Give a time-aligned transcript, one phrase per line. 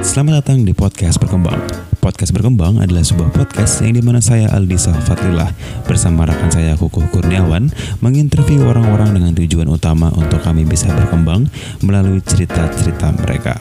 [0.00, 1.56] Selamat datang di Podcast Berkembang.
[1.98, 5.52] Podcast Berkembang adalah sebuah podcast yang di mana saya Aldisa Fatillah
[5.84, 11.46] bersama rekan saya Kukuh Kurniawan menginterview orang-orang dengan tujuan utama untuk kami bisa berkembang
[11.80, 13.60] melalui cerita-cerita mereka.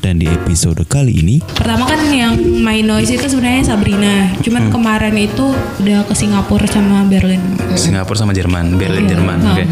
[0.00, 4.32] Dan di episode kali ini Pertama kan yang main noise itu sebenarnya Sabrina.
[4.40, 4.72] Cuman Hmm.
[4.72, 7.40] kemarin itu udah ke Singapura sama Berlin.
[7.76, 9.10] Singapura sama Jerman, Berlin Iya.
[9.12, 9.38] Jerman.
[9.38, 9.52] Nah.
[9.54, 9.64] Oke.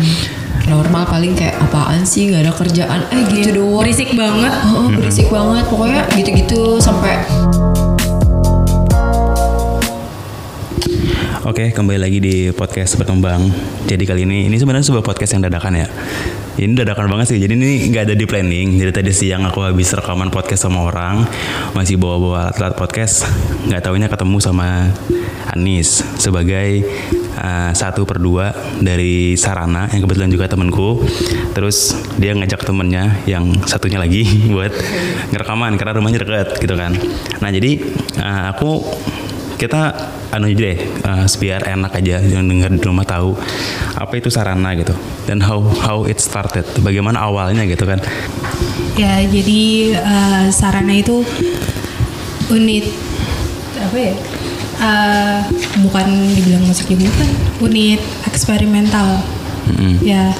[0.68, 4.52] Normal paling kayak apaan sih nggak ada kerjaan eh gitu doang Berisik banget.
[4.68, 7.24] Oh, berisik banget pokoknya gitu-gitu sampai
[11.48, 13.40] Oke, kembali lagi di podcast berkembang.
[13.88, 15.88] Jadi kali ini ini sebenarnya sebuah podcast yang dadakan ya.
[16.60, 17.40] Ini dadakan banget sih.
[17.40, 18.76] Jadi ini nggak ada di planning.
[18.76, 21.24] Jadi tadi siang aku habis rekaman podcast sama orang,
[21.72, 23.24] masih bawa-bawa alat podcast.
[23.64, 24.92] Nggak taunya ketemu sama
[25.48, 26.84] Anis sebagai
[27.38, 28.50] uh, satu per dua
[28.82, 31.00] dari Sarana yang kebetulan juga temanku.
[31.54, 34.74] Terus dia ngajak temennya yang satunya lagi buat
[35.30, 36.92] ngerekaman karena rumahnya deket gitu kan.
[37.40, 37.78] Nah jadi
[38.18, 38.82] uh, aku
[39.58, 39.90] kita
[40.30, 43.34] anu aja deh uh, biar enak aja yang denger di rumah tahu
[43.98, 44.94] apa itu sarana gitu
[45.26, 47.98] dan how how it started bagaimana awalnya gitu kan
[48.98, 51.22] Ya jadi eh, Sarana itu
[52.50, 52.90] unit
[53.78, 54.14] apa ya?
[54.78, 55.38] Eh,
[55.80, 57.28] bukan dibilang musik juga bukan.
[57.64, 59.18] Unit eksperimental.
[59.68, 60.00] Mm-mm.
[60.00, 60.32] Ya.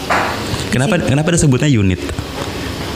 [0.69, 2.01] kenapa kenapa disebutnya unit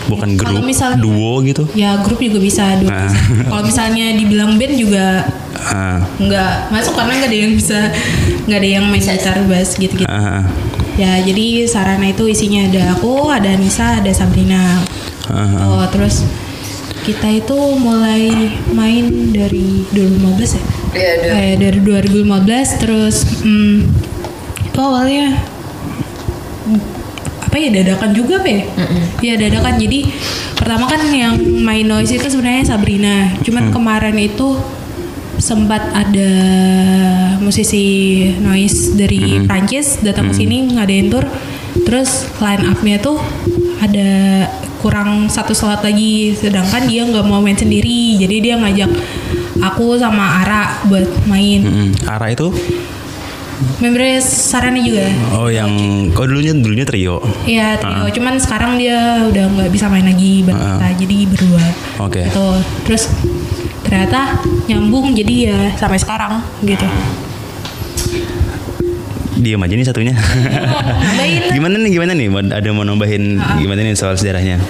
[0.04, 2.76] bukan Kalau grup misalnya- duo gitu Ya grup juga bisa.
[2.76, 3.04] dua Ah.
[3.04, 3.18] bisa.
[3.44, 5.24] Kalau misalnya dibilang band juga
[5.62, 7.78] Ah, nggak masuk karena nggak ada yang bisa
[8.44, 10.04] nggak ada yang main gitar bass gitu-gitu.
[10.06, 10.42] ah,
[10.94, 14.80] Ya jadi Sarana itu isinya ada aku, ada Nisa, ada Sabrina.
[15.26, 15.48] ah.
[15.64, 16.24] Oh terus
[17.02, 18.30] kita itu mulai
[18.70, 20.64] main dari 2015 ya?
[20.92, 21.12] Iya.
[21.24, 23.78] Eh, dari 2015 terus hmm,
[24.68, 25.40] itu awalnya
[27.42, 28.62] apa ya dadakan juga apa ya?
[29.20, 29.76] Ya dadakan.
[29.76, 30.08] Jadi
[30.56, 33.36] pertama kan yang main noise itu sebenarnya Sabrina.
[33.44, 34.56] Cuman kemarin itu
[35.36, 36.32] sempat ada
[37.44, 41.28] musisi noise dari Prancis datang ke sini ngadain tour.
[41.84, 43.20] Terus line up-nya tuh
[43.84, 44.48] ada
[44.82, 48.90] kurang satu slot lagi sedangkan dia nggak mau main sendiri jadi dia ngajak
[49.62, 51.88] aku sama Ara buat main Mm-mm.
[52.04, 52.50] Ara itu
[53.78, 55.70] membernya Sarana juga oh yang
[56.10, 60.58] kau dulunya dulunya trio Iya trio, cuman sekarang dia udah nggak bisa main lagi bareng
[60.58, 60.78] Ah.
[60.80, 61.64] kita, jadi berdua.
[62.00, 62.22] Oke.
[62.26, 62.48] Gitu.
[62.82, 63.02] Terus
[63.82, 66.86] ternyata nyambung jadi ya sampai sekarang gitu.
[69.42, 70.14] Diam aja nih satunya
[71.56, 74.62] gimana nih gimana nih ada mau nambahin gimana nih soal sejarahnya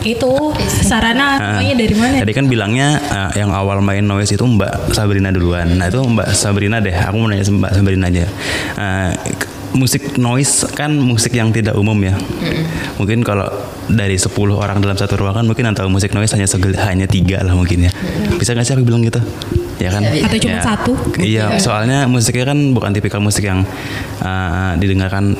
[0.00, 2.24] Itu Sarana namanya dari mana?
[2.24, 5.76] Tadi kan bilangnya uh, yang awal main noise itu Mbak Sabrina duluan.
[5.76, 6.96] Nah itu Mbak Sabrina deh.
[6.96, 8.24] Aku mau nanya sama Mbak Sabrina aja.
[8.80, 9.12] Uh,
[9.76, 12.16] musik noise kan musik yang tidak umum ya.
[12.96, 13.44] Mungkin kalau
[13.92, 17.44] dari 10 orang dalam satu ruangan mungkin yang tahu musik noise hanya segel, hanya tiga
[17.44, 17.92] lah mungkin ya.
[18.40, 19.20] Bisa nggak sih aku bilang gitu?
[19.80, 20.04] Ya kan?
[20.04, 20.62] Atau cuma Ya.
[20.62, 20.92] satu?
[21.16, 23.64] Iya, soalnya musiknya kan bukan tipikal musik yang
[24.20, 25.34] uh, didengarkan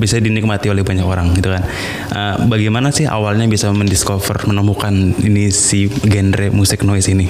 [0.00, 1.62] bisa dinikmati oleh banyak orang gitu kan.
[2.08, 7.28] Uh, bagaimana sih awalnya bisa mendiscover menemukan ini si genre musik noise ini?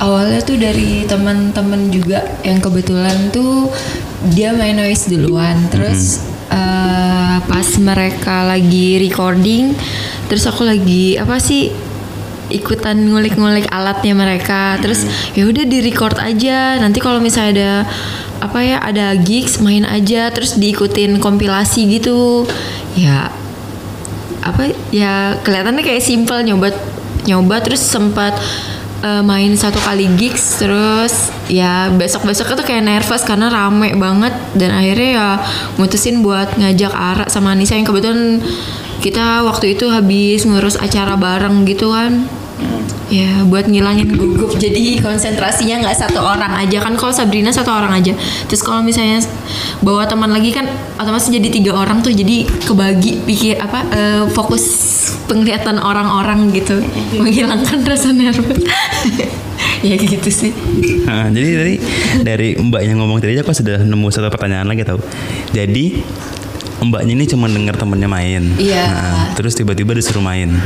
[0.00, 3.68] awalnya tuh dari teman-teman juga yang kebetulan tuh
[4.32, 9.76] dia main noise duluan terus eh, pas mereka lagi recording
[10.32, 11.68] terus aku lagi apa sih
[12.50, 14.76] ikutan ngulik-ngulik alatnya mereka.
[14.82, 16.76] Terus ya udah di record aja.
[16.82, 17.72] Nanti kalau misalnya ada
[18.40, 20.28] apa ya ada gigs main aja.
[20.34, 22.44] Terus diikutin kompilasi gitu.
[22.98, 23.30] Ya
[24.40, 26.72] apa ya kelihatannya kayak simple nyoba
[27.28, 28.32] nyoba terus sempat
[29.04, 30.60] eh, main satu kali gigs.
[30.60, 34.34] Terus ya besok besok itu kayak nervous karena rame banget.
[34.58, 35.28] Dan akhirnya ya
[35.78, 38.42] mutusin buat ngajak Ara sama Anissa yang kebetulan
[39.00, 42.28] kita waktu itu habis ngurus acara bareng gitu kan.
[43.10, 44.54] Ya buat ngilangin gugup.
[44.54, 46.78] Jadi konsentrasinya nggak satu orang aja.
[46.78, 48.14] Kan kalau Sabrina satu orang aja.
[48.46, 49.18] Terus kalau misalnya
[49.82, 52.14] bawa teman lagi kan otomatis jadi tiga orang tuh.
[52.14, 54.62] Jadi kebagi pikir apa eh, fokus
[55.26, 56.78] penglihatan orang-orang gitu.
[57.18, 58.62] Menghilangkan rasa nervous.
[59.80, 60.52] Ya gitu sih.
[61.08, 61.74] Nah, jadi dari
[62.20, 65.00] dari mbaknya ngomong tadi aja aku sudah nemu satu pertanyaan lagi tau.
[65.56, 66.04] Jadi
[66.80, 68.42] mbaknya ini cuma dengar temennya main.
[68.56, 68.84] Iya.
[68.88, 70.56] Nah, terus tiba-tiba disuruh main.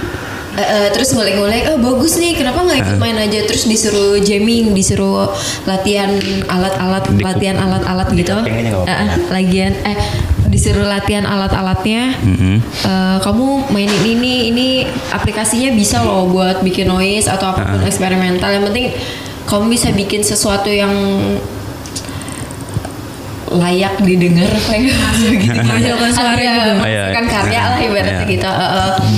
[0.55, 4.71] Eh, eh, terus ngulik-ngulik oh bagus nih kenapa nggak ikut main aja terus disuruh jamming
[4.71, 5.27] disuruh
[5.67, 6.15] latihan
[6.47, 8.39] alat-alat latihan alat-alat gitu
[9.35, 9.99] lagian eh
[10.47, 12.63] disuruh latihan alat-alatnya Mm-mm.
[12.63, 14.67] Eh, kamu mainin ini ini
[15.11, 18.95] aplikasinya bisa loh buat bikin noise atau apa pun eksperimental yang penting
[19.51, 20.95] kamu bisa bikin sesuatu yang
[23.55, 26.61] layak didengar kayak gitu Menghasilkan suara Iya, gitu.
[26.61, 26.75] Iya.
[26.75, 28.29] menghasilkan karya lah ibaratnya Iya.
[28.29, 28.51] gitu.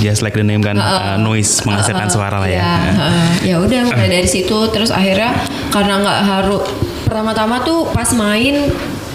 [0.01, 2.59] Just like the name kan uh, noise menghasilkan suara lah ya.
[2.59, 3.25] Ya, heeh.
[3.43, 5.33] ya udah mulai dari situ terus akhirnya
[5.69, 6.61] karena nggak harus
[7.03, 8.67] pertama-tama tuh pas main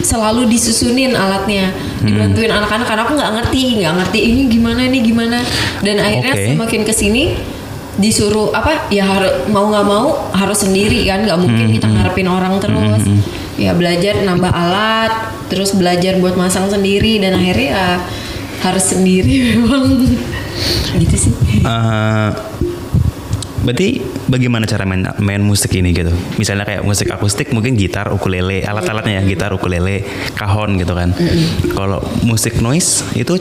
[0.02, 1.70] selalu disusunin alatnya
[2.00, 5.38] dibantuin anak-anak karena aku nggak ngerti nggak ngerti ini gimana ini gimana
[5.80, 6.46] dan akhirnya Oke.
[6.50, 7.22] semakin ke sini
[7.92, 12.56] disuruh apa ya harus mau nggak mau harus sendiri kan nggak mungkin kita ngarepin orang
[12.56, 13.04] terus
[13.60, 15.12] ya belajar nambah alat
[15.52, 17.88] terus belajar buat masang sendiri dan akhirnya ya
[18.62, 20.06] harus sendiri memang.
[20.96, 21.34] Gitu sih.
[21.64, 22.30] Eh,
[23.62, 26.10] berarti bagaimana cara main, main musik ini gitu?
[26.34, 30.02] Misalnya kayak musik akustik mungkin gitar, ukulele, alat-alatnya ya gitar, ukulele,
[30.34, 31.14] kahon gitu kan.
[31.70, 33.38] Kalau musik noise itu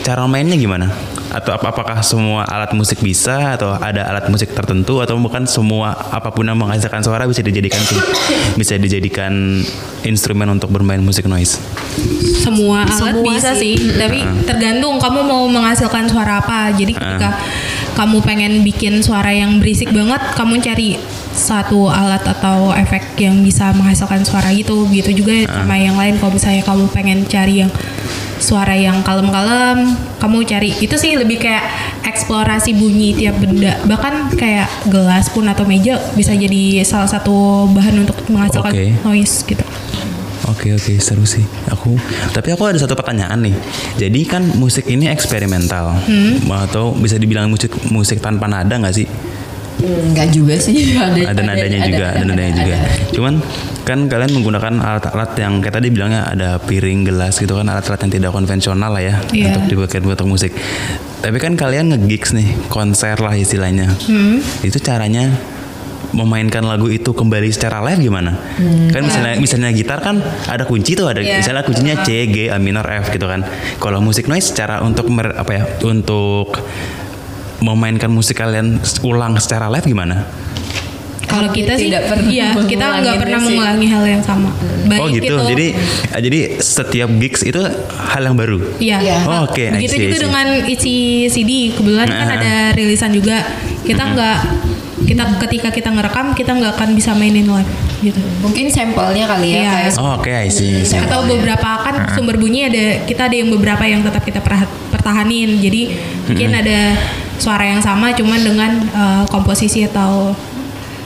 [0.00, 0.92] cara mainnya gimana?
[1.32, 5.96] Atau ap- apakah semua alat musik bisa atau ada alat musik tertentu atau bukan semua
[6.12, 7.80] apa pun yang menghasilkan suara bisa dijadikan
[8.52, 9.64] bisa dijadikan
[10.02, 11.56] instrumen untuk bermain musik noise?
[12.36, 13.72] semua alat Semua bisa sih.
[13.72, 16.68] sih, tapi tergantung kamu mau menghasilkan suara apa.
[16.74, 17.38] Jadi ketika
[17.92, 20.96] kamu pengen bikin suara yang berisik banget, kamu cari
[21.32, 24.88] satu alat atau efek yang bisa menghasilkan suara gitu.
[24.88, 26.16] Gitu juga sama yang lain.
[26.20, 27.70] Kalau misalnya kamu pengen cari yang
[28.42, 31.62] suara yang kalem-kalem, kamu cari itu sih lebih kayak
[32.02, 33.78] eksplorasi bunyi tiap benda.
[33.86, 38.86] Bahkan kayak gelas pun atau meja bisa jadi salah satu bahan untuk menghasilkan Oke.
[39.06, 39.62] noise gitu.
[40.52, 41.42] Oke oke seru sih.
[41.68, 41.96] Aku
[42.30, 43.56] tapi aku ada satu pertanyaan nih.
[43.98, 45.96] Jadi kan musik ini eksperimental.
[46.46, 49.08] Atau bisa dibilang musik musik tanpa nada nggak sih?
[49.82, 50.94] Enggak juga sih.
[51.00, 52.76] Ada ada nadanya juga ada, nadanya juga.
[53.10, 53.34] cuman
[53.82, 58.12] kan kalian menggunakan alat-alat yang kayak tadi bilangnya ada piring gelas gitu kan alat-alat yang
[58.14, 59.58] tidak konvensional lah ya Iya.
[59.58, 60.54] untuk dipakai untuk musik.
[61.18, 63.90] Tapi kan kalian nge-gigs nih konser lah istilahnya.
[64.62, 65.34] Itu caranya
[66.12, 68.36] memainkan lagu itu kembali secara live gimana?
[68.88, 71.40] kan misalnya misalnya gitar kan ada kunci tuh ada Iya.
[71.40, 73.40] misalnya kuncinya C, G, A minor, F gitu kan.
[73.78, 75.62] Kalau musik noise secara untuk mer- apa ya?
[75.82, 76.52] Untuk
[77.58, 80.26] memainkan musik kalian ulang secara live gimana?
[81.22, 83.46] Kalau kita sih, tidak pernah iya kita nggak pernah sih.
[83.48, 84.52] mengulangi hal yang sama.
[84.84, 85.32] Baik oh gitu.
[85.32, 85.66] itu- Jadi
[86.20, 87.56] jadi setiap gigs itu
[87.88, 88.60] hal yang baru.
[88.76, 89.00] Iya.
[89.00, 89.16] Iya.
[89.24, 90.24] Oh, oke, I Begitu juga see.
[90.28, 90.94] dengan isi
[91.32, 91.50] CD.
[91.72, 92.36] Kebetulan kan Nah.
[92.36, 93.48] ada rilisan juga.
[93.80, 94.38] Kita nggak
[95.02, 97.68] kita ketika kita ngerekam kita nggak akan bisa mainin live
[98.00, 98.18] gitu.
[98.40, 99.70] mungkin sampelnya kali ya Iya.
[99.70, 100.80] kayak Oh, oke, I see.
[100.80, 100.98] I see.
[100.98, 104.40] Atau beberapa kan sumber bunyi ada kita ada yang beberapa yang tetap kita
[104.90, 105.58] pertahanin.
[105.58, 105.92] Jadi
[106.26, 106.94] mungkin ada
[107.36, 110.34] suara yang sama cuman dengan eh, komposisi atau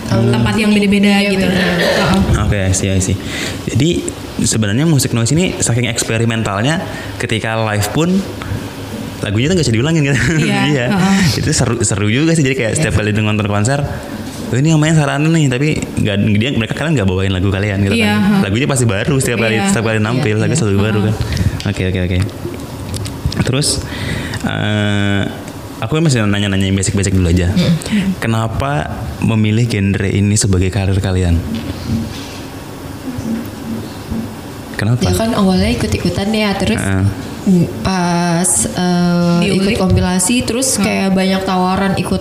[0.06, 1.46] tempat yang beda-beda Iya, gitu.
[2.38, 3.18] Oke, I see, I see.
[3.66, 4.06] Jadi
[4.38, 6.78] sebenarnya musik noise ini saking eksperimentalnya
[7.18, 8.14] ketika live pun
[9.20, 10.16] lagunya tuh gak bisa diulangin kan?
[10.44, 11.18] Iya, heeh.
[11.40, 13.80] Itu seru seru juga sih jadi kayak setiap kali nonton konser
[14.46, 17.82] Oh, ini yang main Sarana nih tapi nggak dia mereka kalian nggak bawain lagu kalian
[17.82, 18.46] gitu Iya, kan.
[18.46, 19.74] lagunya pasti baru setiap kali Iya.
[19.74, 21.14] setiap kali nampil lagu selalu baru kan.
[21.66, 22.18] Oke oke oke.
[23.42, 23.82] Terus
[24.46, 25.22] eh
[25.76, 27.50] aku masih nanya-nanya yang basic-basic dulu aja.
[28.22, 28.86] Kenapa
[29.18, 31.42] memilih genre ini sebagai karir kalian?
[34.76, 35.00] Kenapa?
[35.02, 37.04] Ya kan awalnya ikut-ikutan ya terus Heeh.
[37.80, 38.48] Pas
[39.38, 39.54] Diulik.
[39.56, 42.18] ikut kompilasi terus kayak banyak tawaran ikut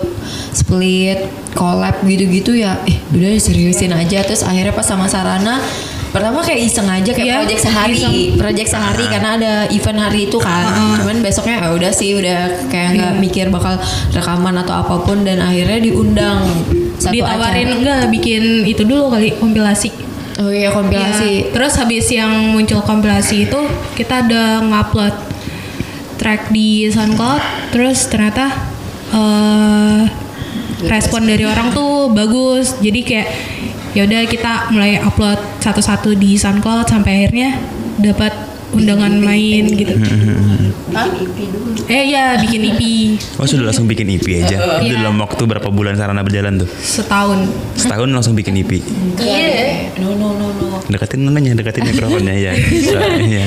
[0.52, 1.18] split
[1.52, 5.58] collab gitu-gitu ya eh udah seriusin aja terus akhirnya pas sama Sarana
[6.06, 8.14] pertama kayak iseng aja kayak Iya, project sehari iseng.
[8.36, 10.64] project sehari karena ada event hari itu kan
[10.96, 13.20] cuman besoknya ya udah sih udah kayak nggak Iya.
[13.20, 13.74] mikir bakal
[14.10, 16.46] rekaman atau apa pun dan akhirnya diundang
[16.96, 17.76] satu Ditawarin acara.
[17.76, 19.90] enggak bikin itu dulu kali kompilasi.
[20.40, 21.48] Oh iya kompilasi.
[21.48, 23.60] Ya, terus habis yang muncul kompilasi itu
[23.96, 25.14] kita ada ngupload
[26.16, 28.52] track di SoundCloud, terus ternyata
[29.12, 30.02] eh
[30.84, 32.76] respon dari orang tuh bagus.
[32.80, 33.28] Jadi kayak
[33.96, 37.56] ya udah kita mulai upload satu-satu di SoundCloud sampai akhirnya
[37.96, 39.94] dapat undangan main gitu.
[41.86, 42.80] Eh ya bikin EP
[43.36, 45.00] oh sudah langsung bikin EP aja itu Iya.
[45.00, 47.46] dalam waktu berapa bulan Sarana berjalan tuh setahun.
[47.74, 48.82] setahun langsung bikin EP
[49.16, 53.46] iya no no no no deketin namanya deketin mikrofonnya ya So, iya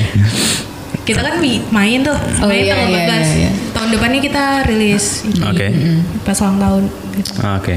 [1.00, 3.10] Kita kan main tuh, Oh, main iya, tanggal iya, 14.
[3.10, 3.50] iya, iya.
[3.72, 5.26] Tahun depannya kita rilis.
[5.42, 5.66] Oke.
[6.22, 6.82] Pas ulang tahun
[7.16, 7.30] gitu.
[7.50, 7.76] Oke.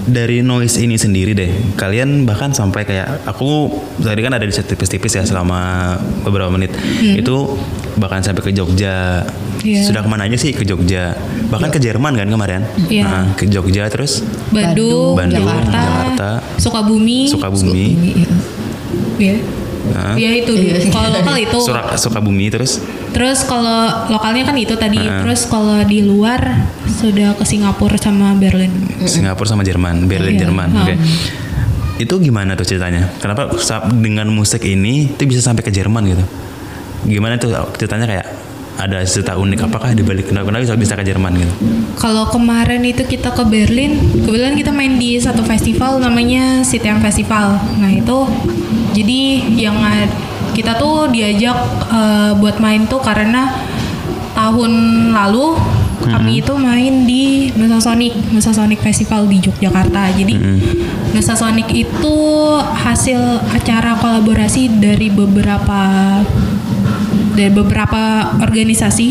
[0.00, 3.68] Dari noise ini sendiri deh, kalian bahkan sampai kayak aku
[4.00, 5.92] tadi kan ada di set tipis-tipis ya selama
[6.24, 6.72] beberapa menit.
[7.02, 7.60] Itu
[8.00, 9.28] bahkan sampai ke Jogja.
[9.60, 9.84] Iya.
[9.84, 11.12] Sudah ke mana aja sih ke Jogja?
[11.52, 12.64] Bahkan ke Jerman kan kemarin?
[12.88, 13.04] Iya.
[13.04, 17.86] Nah, ke Jogja terus Bandung, Bandung, Jakarta, Jakarta, Sukabumi, Sukabumi,
[19.20, 19.36] ya.
[19.96, 20.14] Hah?
[20.14, 20.52] Ya itu.
[20.52, 20.92] dulu.
[20.92, 21.58] Kalau lokal itu.
[21.58, 25.02] Surak, Sukabumi terus Terus kalau lokalnya kan itu tadi.
[25.02, 25.22] Heeh.
[25.26, 28.70] Terus kalau di luar sudah ke Singapura sama Berlin.
[29.02, 30.40] Singapura sama Jerman, Berlin Iya.
[30.46, 30.68] Jerman.
[30.76, 30.94] Oke.
[32.00, 33.12] itu gimana tuh ceritanya?
[33.20, 33.52] Kenapa
[33.92, 36.24] dengan musik ini itu bisa sampai ke Jerman gitu?
[37.04, 38.26] Gimana tuh ceritanya kayak
[38.78, 41.54] ada cerita unik apakah di balik kenapa kenapa bisa bisa ke Jerman gitu?
[41.98, 47.58] Kalau kemarin itu kita ke Berlin, kebetulan kita main di satu festival namanya CTM Festival.
[47.82, 48.24] Nah itu
[48.94, 49.20] jadi
[49.56, 49.76] yang
[50.54, 51.56] kita tuh diajak
[51.90, 53.52] eh, buat main tuh karena
[54.34, 54.72] tahun
[55.12, 55.58] lalu
[56.00, 60.08] kami itu main di Nusa Sonic, Nusa Sonic Festival di Yogyakarta.
[60.16, 60.32] Jadi
[61.12, 62.16] Nusa Sonic itu
[62.56, 63.20] hasil
[63.52, 65.82] acara kolaborasi dari beberapa
[67.40, 68.00] dari beberapa
[68.36, 69.08] organisasi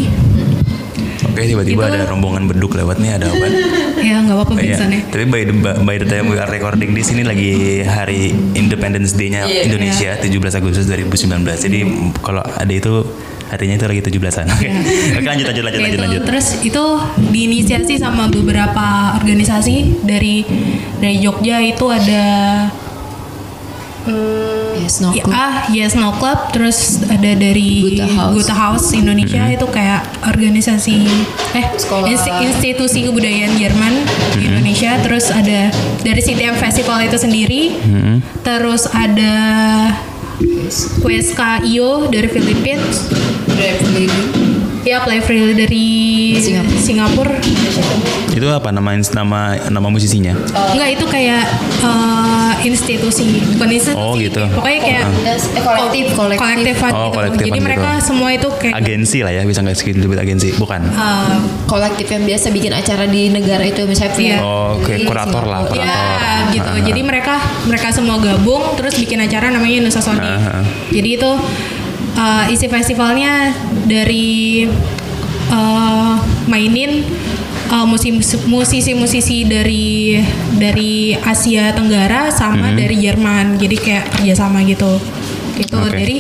[1.30, 3.46] Oke tiba-tiba Itu- ada rombongan beduk lewat nih ada apa?
[4.08, 4.76] ya nggak apa-apa Iya.
[4.76, 5.02] backsoundnya.
[5.08, 9.46] Tapi by the, by the time we are recording di sini lagi hari Independence Day-nya
[9.46, 11.44] Indonesia 17 Agustus 2019.
[11.60, 11.80] Jadi
[12.20, 13.04] kalau ada itu
[13.48, 14.46] artinya itu lagi 17-an.
[14.48, 14.68] Oke.
[15.20, 16.22] Oke lanjut lanjut lanjut lanjut lanjut.
[16.24, 16.84] Terus itu
[17.30, 20.44] diinisiasi sama beberapa organisasi dari
[20.98, 22.24] dari Jogja itu ada
[24.06, 25.34] hmm, Yes, No ya, Club.
[25.34, 28.34] ah Yes No Club terus ada dari Gute House.
[28.34, 31.04] Gute House Indonesia itu kayak organisasi
[31.52, 32.08] eh Sekolah.
[32.08, 33.94] insti- institusi kebudayaan Jerman
[34.34, 35.68] di Indonesia terus ada
[36.00, 38.16] dari CTM Festival itu sendiri Mm-hmm.
[38.42, 39.34] terus ada
[41.00, 43.08] WSKIO dari Philippines
[43.50, 44.24] Drive Lily.
[44.82, 45.88] Ya Play Freely dari
[46.38, 46.69] Singapura.
[46.90, 47.38] Singapura.
[48.30, 50.34] Itu apa nama nama nama musisinya?
[50.74, 51.46] Enggak itu kayak
[51.80, 54.00] eh, institusi, bukan institusi.
[54.00, 54.42] Oh, gitu.
[54.50, 56.40] Pokoknya kayak Eh, kolektif, kolektif.
[56.40, 57.16] kolektifan Oh, gitu.
[57.16, 57.68] kolektifan Jadi gitu.
[57.68, 60.50] mereka semua itu kayak Agensi lah ya bisa nggak sih disebut agensi?
[60.56, 60.82] Bukan.
[60.82, 64.38] eh, kolektif yang biasa bikin acara di negara itu misalnya Iya.
[64.42, 65.86] Oh, oke Di kurator lah Singapura.
[65.86, 66.18] kurator.
[66.18, 66.70] Ya gitu.
[66.72, 70.20] Ah, Jadi mereka mereka semua gabung terus bikin acara namanya Nusa Sonic.
[70.20, 70.64] Ah, ah.
[70.90, 71.32] Jadi itu
[72.16, 73.54] uh, isi festivalnya
[73.86, 74.66] dari
[75.50, 76.16] uh,
[76.50, 77.06] mainin
[77.70, 80.18] uh, musi- musisi-musisi dari
[80.54, 83.56] dari Asia Tenggara sama dari Jerman.
[83.56, 84.98] Jadi kayak kerjasama gitu.
[85.56, 85.78] Gitu.
[85.78, 85.94] Oke.
[85.94, 86.18] Jadi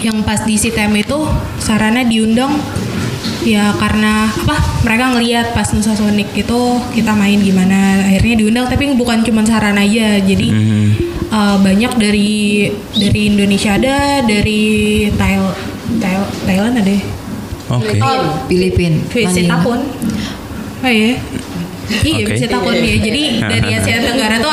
[0.00, 1.18] yang pas di CTM itu
[1.58, 2.60] Sarana diundang
[3.40, 6.60] ya karena apa mereka ngelihat pas Nusa Sonic itu
[6.92, 10.84] kita main gimana akhirnya diundang tapi bukan cuma Sarana aja jadi Mhm.
[11.28, 14.62] uh, banyak dari dari Indonesia ada dari
[15.10, 15.44] Thail,
[15.98, 16.96] Thail- Thailand ada
[17.68, 17.76] ya?
[17.76, 17.98] Oke.
[18.48, 18.94] Filipin.
[19.08, 19.56] visit Manila.
[19.60, 19.80] akun
[20.84, 20.92] oh
[22.02, 22.32] iya Oke.
[22.32, 22.96] visit akun ya.
[22.96, 24.52] Jadi dari Asia Tenggara tuh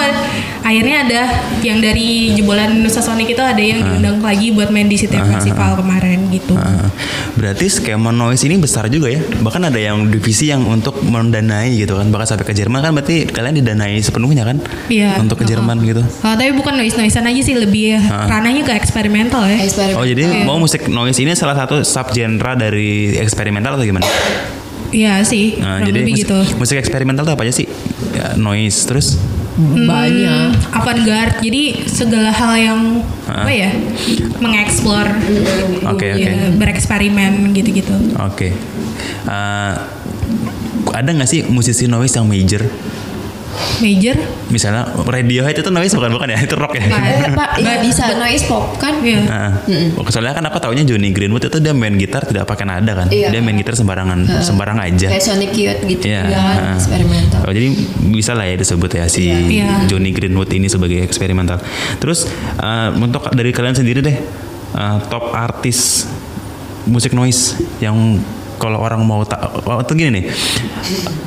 [0.61, 1.21] akhirnya ada
[1.61, 5.75] yang dari jebolan Nusa Sonic itu ada yang diundang lagi buat main di CTM Festival
[5.75, 6.53] kemarin gitu.
[6.53, 6.87] Ah,
[7.33, 9.19] berarti skema noise ini besar juga ya.
[9.19, 12.07] Bahkan ada yang divisi yang untuk mendanai gitu kan.
[12.07, 14.61] Bahkan sampai ke Jerman kan berarti kalian didanai sepenuhnya kan?
[14.87, 15.17] Iya.
[15.17, 16.01] Untuk ke Jerman gitu.
[16.21, 19.57] Oh, tapi bukan noise noisean aja sih lebih ranahnya ke eksperimental ya.
[19.59, 19.97] Eksperimen.
[19.97, 20.45] Oh jadi Iya.
[20.45, 24.05] mau musik noise ini salah satu subgenre dari eksperimental atau gimana?
[24.91, 26.39] Iya sih, Nah, jadi lebih musik, gitu.
[26.59, 27.67] musik eksperimental itu apa aja sih?
[28.11, 29.15] Ya, noise terus
[29.61, 30.51] banyak.
[30.51, 31.43] Hmm, avant-garde.
[31.43, 32.79] Jadi segala hal yang
[33.27, 33.71] apa ya?
[34.39, 35.07] Mengeksplor.
[35.91, 36.31] Oke, ya, oke.
[36.59, 37.93] Bereksperimen gitu-gitu.
[38.19, 38.55] Oke.
[39.27, 39.73] Eh,
[40.91, 42.63] ada nggak sih musisi noise yang major?
[43.79, 44.15] Major?
[44.47, 46.39] Misalnya Radiohead itu noise bukan bukan ya?
[46.39, 46.83] Itu rock ya?
[47.31, 49.01] Pak, iya Ba- bisa noise pop kan?
[49.01, 49.19] Iya.
[49.25, 49.49] Nah,
[50.07, 53.07] soalnya kan aku taunya Johnny Greenwood itu dia main gitar tidak pakai nada kan?
[53.09, 53.29] Iya.
[53.29, 55.07] Dia main gitar sembarangan, sembarang aja.
[55.09, 56.21] Kayak Sonic Youth gitu Iya.
[56.25, 56.75] juga kan, ah.
[56.75, 57.39] eksperimental.
[57.41, 57.67] Oh, jadi
[58.11, 59.85] bisa lah ya disebut ya si Iya.
[59.85, 61.57] Johnny Greenwood ini sebagai eksperimental.
[61.97, 64.17] Terus eh, untuk dari kalian sendiri deh
[64.71, 66.05] eh, top artis
[66.83, 68.17] musik noise yang
[68.61, 70.25] kalau orang mau tak, itu gini nih.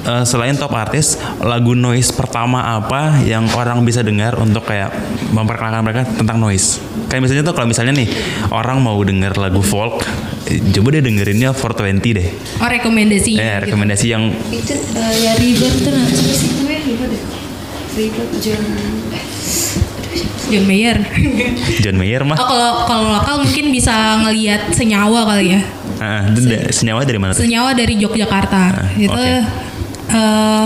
[0.07, 4.95] Eh, selain top artis, lagu noise pertama apa yang orang bisa dengar untuk kayak
[5.35, 6.79] memperkenalkan mereka tentang noise?
[7.11, 8.07] Kayak misalnya tuh kalau misalnya nih
[8.55, 10.07] orang mau denger lagu folk,
[10.47, 12.29] eh, coba deh dengerinnya 420 deh.
[12.63, 13.35] Oh rekomendasi.
[13.35, 13.63] Eh, gitu.
[13.67, 17.23] rekomendasi yang Itu eh, ya River tuh siapa sih namanya River deh.
[17.99, 18.63] River John
[19.11, 19.27] eh,
[20.45, 20.99] John Mayer.
[21.81, 22.35] John Mayer mah.
[22.35, 25.61] oh kalau kalau lokal mungkin bisa ngelihat senyawa kali ya.
[25.97, 27.43] Ah, da- senyawa dari mana tuh?
[27.43, 28.95] Senyawa dari Yogyakarta.
[28.97, 29.35] itu oke.
[30.11, 30.65] eh,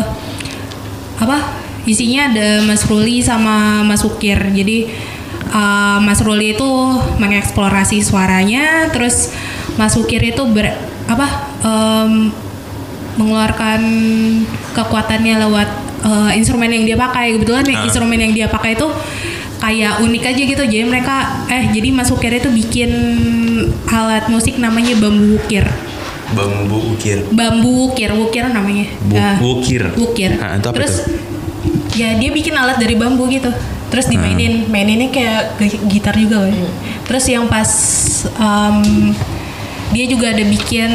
[1.19, 1.38] apa?
[1.85, 4.37] Isinya ada Mas Ruli sama Mas Ukir.
[4.50, 4.88] Jadi
[5.49, 6.69] eh, Mas Ruli itu
[7.17, 9.33] mengeksplorasi suaranya, terus
[9.75, 10.73] Mas Ukir itu ber
[11.07, 11.26] apa?
[11.59, 12.31] em,
[13.17, 13.81] mengeluarkan
[14.73, 15.69] kekuatannya lewat
[16.00, 17.35] eh, instrumen yang dia pakai.
[17.35, 17.85] Kebetulan Ah.
[17.85, 18.87] instrumen yang dia pakai itu
[19.59, 20.62] kayak unik aja gitu.
[20.65, 22.91] Jadi mereka eh jadi Mas Ukir itu bikin
[23.87, 25.67] alat musik namanya bambu ukir.
[26.29, 27.25] Bambu ukir.
[27.29, 28.85] Bambu ukir, ukir namanya.
[29.00, 29.83] Bu- Nah, wukir.
[29.95, 30.37] Wukir.
[30.37, 31.17] Ah, itu apa Terus tuh?
[31.95, 33.49] ya dia bikin alat dari bambu gitu.
[33.88, 36.53] Terus dimainin, maininnya kayak gi- gitar juga kan.
[37.03, 37.71] Terus yang pas
[38.37, 39.17] em,
[39.88, 40.93] dia juga ada bikin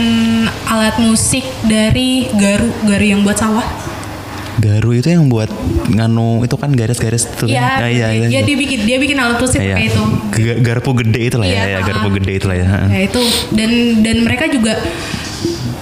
[0.63, 3.65] alat musik dari garu, garu yang buat sawah.
[4.53, 5.50] Garu itu yang buat
[5.89, 9.75] nganu itu kan garis-garis tuh Iya, iya, iya, ya, dia bikin dia bikin alat Iya.
[9.75, 10.03] kayak itu.
[10.29, 11.83] Ga- Garpu gede itu lah ya, Iya, ya, ah.
[11.83, 12.67] garpu gede itu lah ya.
[12.86, 13.72] Ya itu dan
[14.05, 14.77] dan mereka juga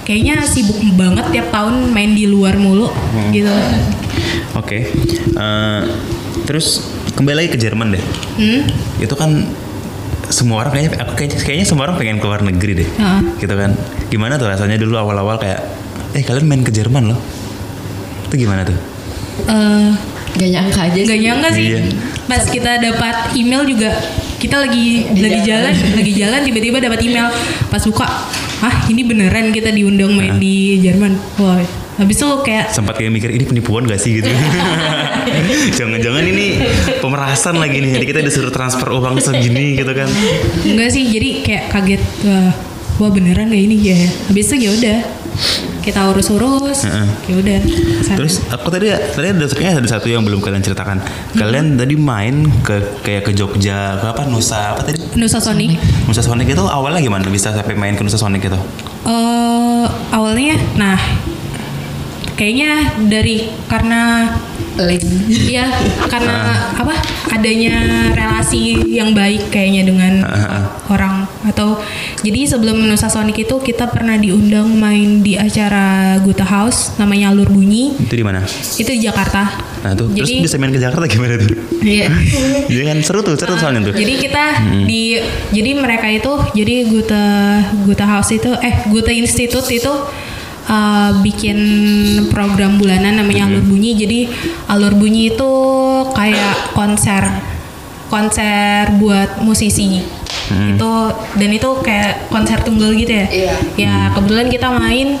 [0.02, 3.30] kayaknya sibuk banget tiap tahun main di luar mulu Hmm.
[3.30, 3.52] gitu.
[4.54, 4.88] Oke.
[5.32, 5.80] Eh,
[6.44, 8.02] terus kembali lagi ke Jerman deh.
[8.36, 8.60] Hmm?
[8.98, 9.46] Itu kan
[10.28, 12.88] semua orang kayaknya aku kayaknya, kayaknya semua orang pengen keluar negeri deh.
[12.88, 13.20] Heeh.
[13.36, 13.76] Gitu kan.
[14.08, 15.60] Gimana tuh rasanya dulu awal-awal kayak
[16.12, 17.20] eh kalian main ke Jerman loh.
[18.32, 18.76] Itu gimana tuh?
[19.44, 19.88] Eh,
[20.32, 21.04] Gak nyangka aja sih.
[21.04, 21.64] Gak nyangka sih.
[21.76, 21.80] Iya.
[22.24, 23.92] Pas kita dapat email juga
[24.40, 25.92] kita lagi Di lagi jalan, jalan.
[26.00, 27.28] lagi jalan tiba-tiba dapat email.
[27.68, 28.08] Pas buka,
[28.64, 31.12] ah ini beneran kita diundang main di Jerman.
[31.36, 31.60] Wah,
[32.00, 34.32] habis itu kayak Sempat kayak mikir ini penipuan gak sih gitu.
[35.78, 36.64] Jangan-jangan ini
[36.98, 38.00] pemerasan lagi nih.
[38.00, 40.08] Jadi kita disuruh transfer uang segini gitu kan.
[40.64, 42.02] enggak sih, jadi kayak kaget.
[42.24, 42.50] Wah,
[42.98, 44.00] wah beneran gak ini ya?
[44.32, 44.98] Habis itu ya udah
[45.82, 47.06] kita urus-urus, Heeh.
[47.26, 47.60] ya udah.
[48.16, 51.02] Terus aku tadi tadi ada kayaknya ada satu yang belum kalian ceritakan.
[51.34, 55.02] Kalian tadi main ke kayak ke Jogja, ke apa Nusa apa tadi?
[55.18, 55.76] Nusa Sonic.
[56.06, 58.60] Nusa Sonic itu awalnya gimana bisa sampai main ke Nusa Sonic itu?
[59.02, 59.84] eh
[60.14, 60.94] awalnya, nah
[62.38, 64.30] kayaknya dari karena
[64.72, 65.04] Link.
[65.52, 65.68] Iya,
[66.08, 66.96] karena apa?
[67.28, 70.24] Adanya relasi yang baik kayaknya dengan
[70.88, 71.78] orang atau
[72.22, 77.50] jadi sebelum Nusa Sonic itu kita pernah diundang main di acara Guta House namanya Alur
[77.50, 77.98] Bunyi.
[77.98, 78.42] Itu di mana?
[78.48, 79.50] Itu di Jakarta.
[79.82, 81.58] Nah tuh Jadi- terus bisa main ke Jakarta gimana tuh?
[81.82, 82.06] Iya.
[82.72, 83.94] Jadi kan seru tuh, seru soalnya tuh.
[83.98, 84.44] Jadi kita
[84.86, 85.18] di
[85.50, 87.24] jadi mereka itu jadi Guta
[87.84, 89.92] Guta House itu eh Guta Institute itu
[90.68, 91.58] uh, bikin
[92.30, 93.98] program bulanan namanya Alur Bunyi.
[93.98, 94.30] Jadi
[94.70, 95.50] Alur Bunyi itu
[96.14, 97.22] kayak konser
[98.12, 100.04] konser buat musisi.
[100.76, 100.92] Itu
[101.38, 103.26] dan itu kayak konser tunggal gitu ya.
[103.28, 103.54] Iya.
[103.76, 105.18] Ya, kebetulan kita main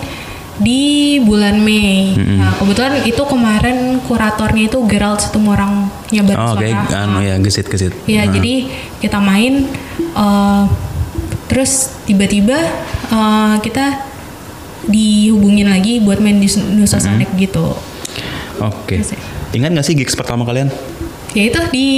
[0.60, 2.12] di bulan Mei.
[2.14, 7.08] Nah, kebetulan itu kemarin kuratornya itu Gerald Situmorang nyebar Oh, oke, suara.
[7.08, 7.92] anu ya gesit gesit.
[8.04, 8.68] Ya, jadi
[9.00, 9.66] kita main
[9.98, 10.62] eh,
[11.48, 12.58] terus tiba-tiba
[13.10, 14.06] eh, kita
[14.86, 17.74] dihubungin lagi buat main di Nusa Sonic gitu.
[18.60, 18.98] Oke.
[18.98, 19.20] Iya sih.
[19.52, 20.72] Ingat gak sih gigs pertama kalian?
[21.32, 21.88] Ya itu di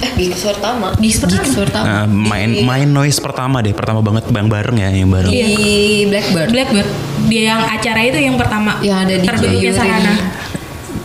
[0.00, 0.92] Eh, gigs pertama.
[1.00, 1.40] Gigs pertama.
[1.40, 1.84] Gigs pertama.
[1.84, 5.32] Nah, main main noise pertama deh, pertama banget bang bareng ya yang bareng.
[5.32, 6.04] Di Iya.
[6.12, 6.48] Blackbird.
[6.52, 6.88] Blackbird.
[7.24, 8.76] Dia yang acara itu yang pertama.
[8.84, 10.14] Yang ada di terbentuknya Jayu sarana.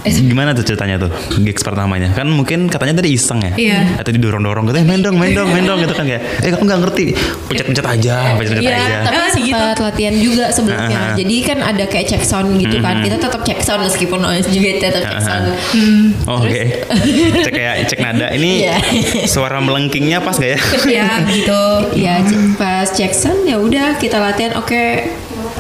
[0.02, 2.12] Gimana tuh ceritanya tuh gigs pertamanya?
[2.12, 3.52] Kan mungkin katanya tadi iseng ya?
[3.54, 3.80] Iya.
[3.98, 6.64] Atau didorong-dorong gitu, eh main dong, main dong, main dong gitu kan kayak, eh kamu
[6.64, 7.06] nggak ngerti,
[7.46, 8.98] pencet-pencet aja, pencet-pencet Iya, aja.
[9.04, 9.66] Tapi Ah, sih gitu.
[9.82, 10.98] latihan juga sebelumnya.
[11.04, 11.14] Ah.
[11.14, 13.02] Jadi kan ada kayak check sound gitu kan.
[13.02, 15.46] Kita tetap check sound meskipun noise juga tetap check sound.
[16.24, 16.64] Oh, Oke,
[17.46, 18.78] cek kayak cek nada ini Iya.
[19.26, 20.60] suara melengkingnya pas gak ya?
[20.88, 21.64] ya gitu.
[21.96, 22.24] Ya
[22.56, 25.04] pas check sound ya udah kita latihan oke.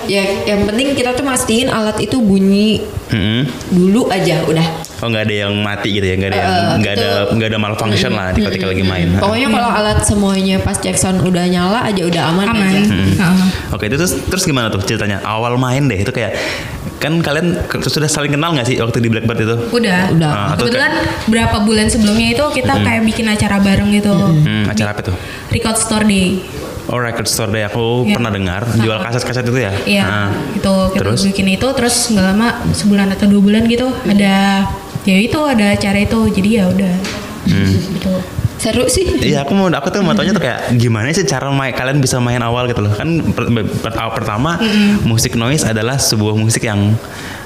[0.09, 2.81] Ya yang penting kita tuh mastiin alat itu bunyi
[3.13, 3.45] Mm-mm.
[3.69, 4.65] dulu aja udah.
[4.99, 7.59] Oh nggak ada yang mati gitu ya, nggak ada yang Eh, nggak ada nggak ada
[7.61, 9.13] malfunction lah di ketika lagi main.
[9.15, 12.67] Pokoknya kalau alat semuanya pas check sound udah nyala aja udah aman, Aman.
[12.67, 12.81] aja.
[12.89, 13.47] Heeh.
[13.69, 15.21] Oke itu terus terus gimana tuh ceritanya?
[15.21, 16.33] Awal main deh itu kayak
[16.99, 19.55] kan kalian sudah saling kenal nggak sih waktu di Blackbird itu?
[19.71, 20.11] Udah.
[20.11, 20.31] Udah.
[20.33, 20.91] Ah, atau Kebetulan
[21.29, 24.11] berapa bulan sebelumnya itu kita kayak bikin acara bareng gitu.
[24.11, 25.15] Hmm, acara apa tuh?
[25.47, 26.43] Record Store Day.
[26.89, 28.17] Oh record store deh aku Iya.
[28.17, 29.71] pernah dengar jual kaset-kaset itu ya.
[29.85, 30.29] Iya, Ah.
[30.51, 31.21] itu kita Terus?
[31.23, 34.65] bikin itu terus nggak lama sebulan atau dua bulan gitu ada
[35.05, 36.95] ya itu ada acara itu jadi ya udah
[37.45, 38.13] gitu.
[38.59, 39.07] Seru sih.
[39.23, 42.19] Iya aku mau aku tuh mau tanya tuh kayak gimana sih cara main kalian bisa
[42.19, 44.59] main awal gitu loh kan per- per- awal pertama
[45.07, 46.91] musik noise adalah sebuah musik yang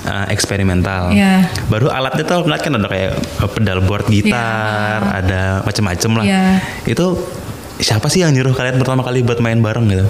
[0.09, 1.13] uh, eksperimental.
[1.13, 1.53] Iya.
[1.69, 6.25] Baru alatnya tuh kan ada kayak uh, pedal board gitar, ada macem-macem lah.
[6.25, 6.45] Iya.
[6.89, 7.21] Itu
[7.81, 10.05] siapa sih yang nyuruh kalian pertama kali buat main bareng gitu?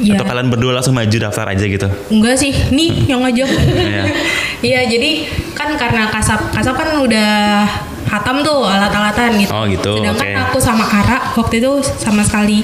[0.00, 0.16] Iya.
[0.16, 1.88] Atau kalian berdua langsung maju daftar aja gitu?
[2.08, 3.48] Enggak sih, nih yang ngajak.
[3.48, 4.04] Iya.
[4.60, 5.24] Iya, jadi
[5.56, 7.64] kan karena kasap kasap kan udah
[8.12, 9.52] hatam tuh alat-alatan gitu.
[9.56, 10.52] Oh, gitu, Sedangkan oke.
[10.52, 12.60] aku sama Kara waktu itu sama sekali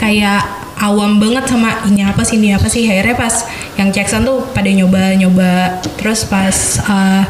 [0.00, 0.40] kayak
[0.80, 3.44] awam banget sama ini apa sih ini apa sih akhirnya pas
[3.76, 7.28] yang Jackson tuh pada nyoba-nyoba terus pas uh,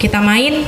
[0.00, 0.64] kita main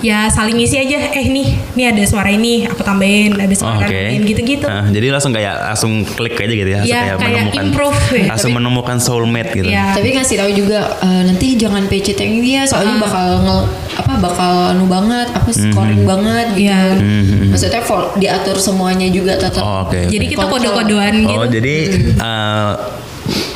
[0.00, 3.80] ya saling isi aja eh nih nih ada suara ini aku tambahin ada Oh, suara
[3.80, 3.90] Oke.
[3.90, 7.62] tambahin gitu-gitu Nah, jadi langsung kayak langsung klik aja gitu ya, Iya, kayak, kayak menemukan
[7.64, 8.24] improve ya.
[8.32, 9.68] langsung menemukan soulmate gitu.
[9.68, 9.84] Iya.
[9.92, 13.00] Tapi ngasih tahu juga eh, nanti jangan PC yang dia soalnya Ah.
[13.00, 13.56] bakal nge,
[13.96, 16.62] apa bakal anu banget apa scoring banget gitu.
[16.64, 16.78] Iya.
[17.48, 19.60] Maksudnya vol- diatur semuanya juga tetap.
[19.60, 20.06] Oh, Oke.
[20.06, 21.74] jadi kita kode-kodean gitu Oh jadi
[22.16, 22.72] uh,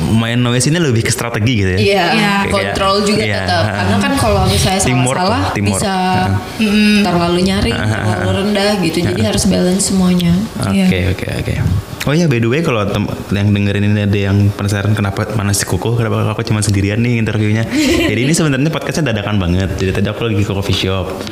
[0.09, 1.79] main noise ini lebih ke strategi gitu ya.
[1.79, 2.33] Iya, Iya.
[2.47, 3.63] kontrol Kayak- juga iya, tetap.
[3.65, 5.95] Karena kan kalau misalnya Teamwork salah-salah bisa
[6.29, 6.65] Ha.
[7.01, 8.97] terlalu nyaring, terlalu rendah gitu.
[9.01, 10.33] Jadi harus balance semuanya.
[10.59, 11.09] Oke Iya.
[11.09, 11.55] oke oke.
[12.03, 15.55] Oh ya by the way kalau tem- yang dengerin ini ada yang penasaran kenapa mana
[15.55, 17.63] si Kuku kenapa aku cuma sendirian nih interviewnya.
[18.11, 19.71] Jadi ini sebenarnya podcastnya dadakan banget.
[19.77, 21.23] Jadi tadi aku lagi ke coffee shop.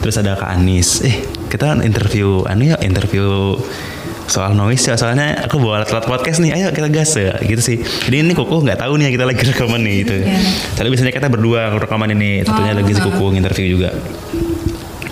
[0.00, 1.02] Terus ada Kak Anis.
[1.02, 1.12] Eh
[1.50, 3.58] kita interview anu ya interview
[4.30, 7.76] soal noise ya soalnya aku bawa alat-alat podcast nih ayo kita gas ya gitu sih
[8.06, 10.16] jadi ini kuku nggak tahu nih kita lagi rekaman nih gitu
[10.78, 13.90] soalnya biasanya kita berdua rekaman ini tentunya lagi si kuku interview juga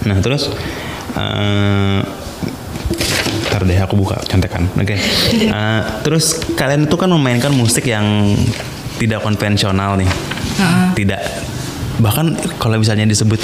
[0.07, 0.55] nah terus
[1.19, 2.01] eh,
[3.49, 4.71] Ntar deh aku buka contekan.
[4.79, 4.95] Oke.
[5.49, 8.37] Eh, terus kalian itu kan memainkan musik yang
[9.03, 10.07] tidak konvensional nih.
[10.95, 11.23] Tidak
[11.99, 13.43] bahkan kalau misalnya disebut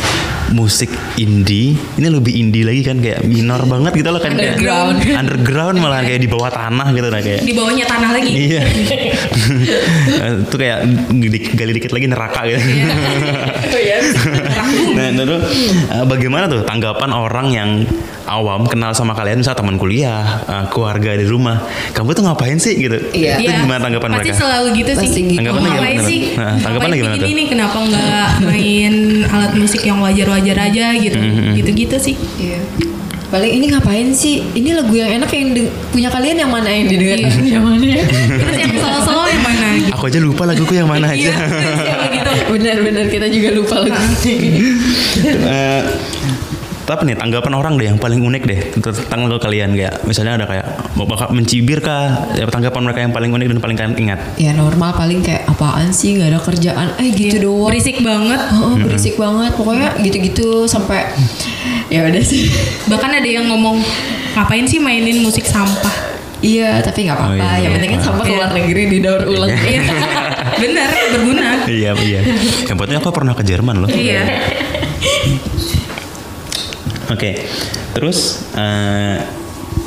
[0.50, 0.86] musik
[1.16, 4.98] indie, ini lebih indie lagi kan kayak minor banget gitu loh kan kayak Underground.
[5.12, 8.30] underground malah kayak di bawah tanah gitu nah kayak Di bawahnya tanah lagi.
[8.30, 8.62] Iya.
[10.44, 10.78] itu kayak
[11.52, 12.60] gali dikit lagi neraka gitu.
[14.94, 15.36] nah, itu
[15.90, 17.70] uh, bagaimana tuh tanggapan orang yang
[18.24, 21.60] awam kenal sama kalian misalnya teman kuliah, uh, keluarga di rumah.
[21.92, 22.96] Kamu tuh ngapain sih gitu?
[23.12, 23.36] Iya.
[23.36, 23.60] Itu Iya.
[23.60, 24.38] gimana tanggapan Pasti mereka?
[24.38, 25.00] selalu gitu sih.
[25.04, 25.38] Pasti gitu.
[25.38, 26.08] Tanggapannya Oh, ngapain gimana?
[26.08, 26.20] sih?
[26.34, 27.28] Nah, tanggapannya Ngapain gimana tuh?
[27.28, 28.92] ini kenapa nggak main
[29.28, 31.18] alat musik yang wajar-wajar aja gitu.
[31.18, 31.52] Mm-hmm.
[31.58, 32.16] Gitu-gitu sih.
[32.40, 32.60] Iya.
[33.32, 34.46] Paling ini ngapain sih?
[34.54, 35.58] Ini lagu yang enak yang
[35.90, 37.18] punya kalian yang mana yang didengar?
[37.18, 37.30] Iya.
[37.58, 38.04] yang mana ya?
[38.06, 39.92] Terus yang solo-solo yang mana gitu.
[39.98, 41.32] Aku aja lupa laguku yang mana aja.
[41.84, 42.30] Iya, begitu.
[42.54, 43.98] Benar-benar kita juga lupa lagu.
[44.24, 45.82] Eh,
[46.84, 50.44] tapi nih tanggapan orang deh yang paling unik deh tentang lagu kalian kayak misalnya ada
[50.44, 54.18] kayak mau bakal mencibir kah ya, tanggapan mereka yang paling unik dan paling kalian ingat
[54.36, 58.40] ya normal paling kayak apaan sih nggak ada kerjaan eh gitu doang Berisik banget.
[58.54, 61.08] Oh, berisik banget pokoknya gitu-gitu sampai
[61.86, 62.52] ya udah sih
[62.84, 63.80] Bahkan ada yang ngomong
[64.32, 66.12] ngapain sih mainin musik sampah.
[66.38, 67.64] iya tapi nggak apa-apa Oh, iya.
[67.64, 68.56] yang penting kan sampai keluar Iya.
[68.58, 69.82] negeri didaur ulang Iya.
[70.54, 71.48] Bener, berguna.
[71.64, 72.20] iya iya
[72.62, 74.22] yang penting aku pernah ke Jerman loh Iya.
[77.14, 77.30] Oke
[77.94, 79.16] terus eh,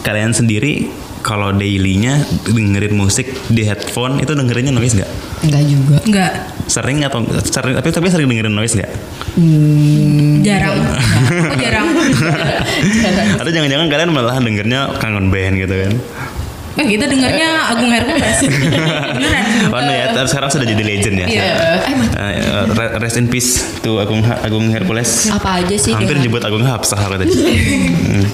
[0.01, 0.87] kalian sendiri
[1.27, 5.11] kalau dailynya dengerin musik di headphone itu dengerinnya noise nggak?
[5.43, 5.97] Nggak juga.
[6.07, 6.33] Enggak.
[6.67, 8.91] sering atau sering tapi tapi sering dengerin noise nggak?
[10.43, 10.79] Jarang.
[11.51, 11.87] Aku jarang.
[13.43, 15.93] atau jangan-jangan kalian malah dengernya kangen band gitu kan
[16.77, 18.37] Eh kita dengarnya Agung Hercules.
[19.17, 19.43] Beneran.
[19.73, 21.27] Oh no ya, sekarang sudah jadi legend ya.
[21.27, 21.45] Iya.
[22.13, 25.29] eh Eh, re- rest in peace to Agung Agung Hercules.
[25.29, 27.33] apa aja sih Hampir nyebut Agung Hapsah aku tadi.
[27.33, 28.25] Hmm.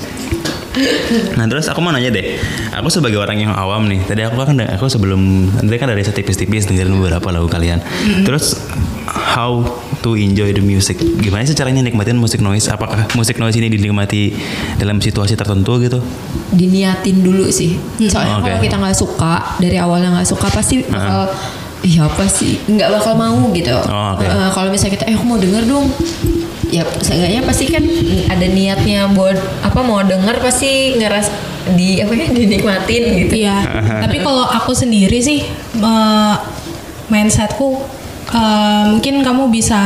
[1.38, 2.42] Nah terus aku mau nanya deh,
[2.74, 5.22] aku sebagai orang yang awam nih, tadi aku kan aku sebelum
[5.54, 7.78] tadi kan dari tipis-tipis dengerin beberapa lagu kalian.
[8.26, 8.58] Terus
[9.06, 9.62] how
[10.04, 11.00] to enjoy the music?
[11.00, 12.68] Gimana sih caranya nikmatin musik noise?
[12.68, 14.36] Apakah musik noise ini dinikmati
[14.76, 16.04] dalam situasi tertentu gitu?
[16.54, 18.46] diniatin dulu sih soalnya Oke.
[18.46, 21.26] kalau kita nggak suka dari awalnya nggak suka pasti bakal
[21.82, 24.22] iya apa sih nggak bakal mau gitu Oh, oke.
[24.22, 25.90] Eh, kalau misalnya kita eh aku mau denger dong
[26.70, 27.82] ya seenggaknya pasti kan
[28.30, 29.34] ada niatnya buat
[29.66, 31.34] apa mau denger pasti ngeras
[31.74, 33.58] di apa ya dinikmatin gitu Iya.
[34.06, 35.42] Tapi kalau aku sendiri sih
[35.74, 36.36] eh,
[37.10, 37.82] mindsetku
[38.30, 39.82] eh, mungkin kamu bisa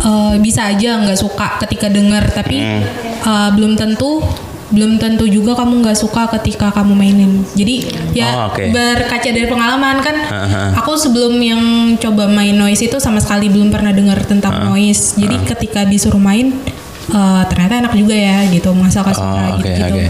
[0.00, 4.22] eh, bisa aja nggak suka ketika denger, tapi eh, belum tentu
[4.64, 7.46] belum tentu juga kamu nggak suka ketika kamu mainin.
[7.54, 8.74] Jadi Oh, ya oke.
[8.74, 10.62] berkaca dari pengalaman kan, Aha.
[10.74, 11.62] aku sebelum yang
[11.94, 15.14] coba main noise itu sama sekali belum pernah dengar tentang noise.
[15.14, 16.50] Jadi ketika disuruh main
[17.06, 19.94] eh, ternyata enak juga ya gitu menghasilkan Oh, suara oke gitu.
[19.94, 20.06] oke.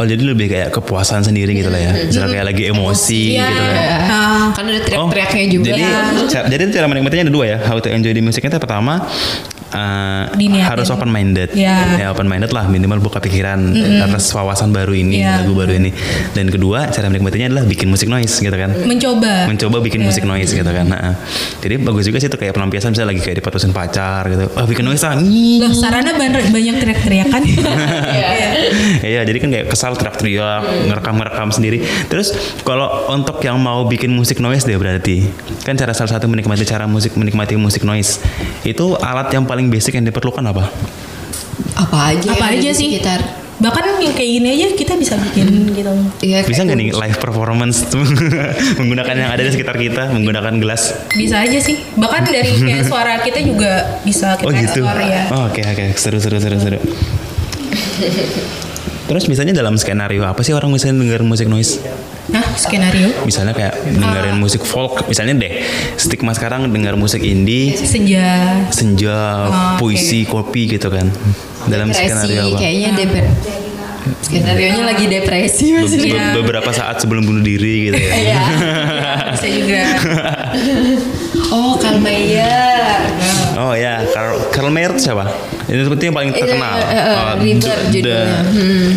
[0.00, 1.92] Oh jadi lebih kayak kepuasan sendiri gitu lah ya.
[2.00, 3.44] Misalnya kayak lagi emosi Iya.
[3.44, 3.76] gitu kan.
[4.00, 5.82] Nah, kan ada teriak-teriaknya juga Jadi,
[6.26, 7.58] ca- jadi cara menikmatinya ada dua ya.
[7.60, 9.04] How to enjoy the music itu pertama
[9.70, 10.66] uh, Diniatin.
[10.66, 11.50] harus open minded.
[11.52, 11.98] Iya.
[11.98, 13.58] Ya open minded lah minimal buka pikiran
[14.00, 15.42] atas wawasan baru ini, Iya.
[15.42, 15.90] lagu baru ini.
[16.32, 18.70] Dan kedua cara menikmatinya adalah bikin musik noise gitu kan.
[18.80, 19.46] mencoba.
[19.46, 20.86] Mencoba bikin musik noise gitu kan.
[20.86, 21.14] Nah,
[21.58, 24.46] jadi bagus juga sih itu kayak pelampiasan misalnya lagi kayak diputusin pacar gitu.
[24.50, 25.14] Oh bikin noise ah.
[25.16, 25.60] Ih.
[25.60, 27.42] Loh, Sarana ban- banyak teriak-teriakan.
[29.00, 31.78] Iya, jadi kan kayak kesal teriak-teriak, ngerekam-ngerekam sendiri.
[32.06, 35.26] Terus kalau untuk yang mau bikin musik noise deh berarti,
[35.62, 38.22] kan cara salah satu menikmati cara musik menikmati musik noise
[38.62, 40.72] itu alat yang paling basic yang diperlukan apa?
[41.76, 42.96] apa aja Apa aja sih?
[42.96, 43.20] sekitar
[43.60, 45.92] Bahkan yang kayak gini aja kita bisa bikin gitu.
[46.24, 48.00] Iya, Bisa nggak nih live performance tuh
[48.80, 50.96] menggunakan yang ada di sekitar kita, menggunakan gelas?
[51.12, 51.76] Bisa aja sih.
[51.92, 54.80] Bahkan dari kayak suara kita juga bisa kita Oh gitu.
[54.80, 55.22] explore ya.
[55.28, 56.80] Oh, Oke oke seru seru seru seru.
[59.12, 61.84] Terus misalnya dalam skenario apa sih orang misalnya denger musik noise?
[62.30, 65.52] Nah, skenario Misalnya kayak dengerin musik folk, misalnya deh
[65.94, 68.62] stigma sekarang dengar musik indie, senja.
[68.68, 71.10] senja, Oh, puisi, kopi gitu kan.
[71.64, 72.56] Dalam depresi skenario apa?
[72.56, 73.34] kayaknya dep-
[74.20, 76.32] Skenario nya lagi depresi Be- maksudnya.
[76.32, 78.12] be- beberapa saat sebelum bunuh diri gitu ya.
[78.16, 78.40] Iya.
[79.34, 79.82] Bisa juga.
[81.50, 83.00] Oh, Kalmayer.
[83.56, 85.26] Oh ya, Karl, Karl Mayer siapa?
[85.66, 86.78] Ini seperti yang paling terkenal.
[86.78, 88.38] Eh, eh, eh, Oh, River the- judulnya.
[88.40, 88.88] the- Hmm.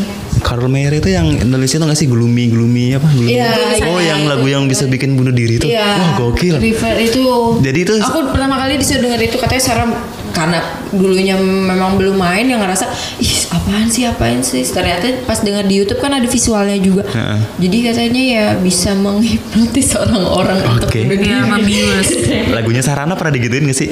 [0.43, 3.07] Karl Mayer itu yang nulisnya tuh gak sih gloomy gloomy apa?
[3.07, 3.31] Gloomy.
[3.33, 3.49] Iya,
[3.87, 4.29] oh, iya, yang iya.
[4.29, 5.65] lagu yang bisa bikin bunuh diri itu.
[5.65, 5.87] Iya.
[5.87, 6.59] Wah, gokil.
[6.59, 7.23] River itu.
[7.63, 9.91] Jadi itu- aku pertama kali disuruh denger itu katanya serem
[10.33, 12.89] karena dulunya memang belum main yang ngerasa
[13.21, 17.37] ih apaan sih apaan sih ternyata pas denger di YouTube kan ada visualnya juga Heeh.
[17.61, 21.05] jadi katanya ya bisa menghipnotis orang-orang untuk Oke.
[21.05, 21.49] bunuh Ya, diri.
[21.53, 22.07] membius.
[22.57, 23.89] Lagunya Sarana pernah digituin gak sih?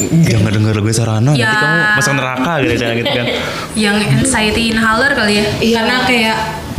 [0.00, 1.52] Jangan denger lagu Sarana, nanti Ya.
[1.52, 3.26] kamu masuk neraka gitu, jangan gitu kan.
[3.84, 5.74] yang anxiety inhaler kali ya Iya.
[5.76, 6.36] karena kayak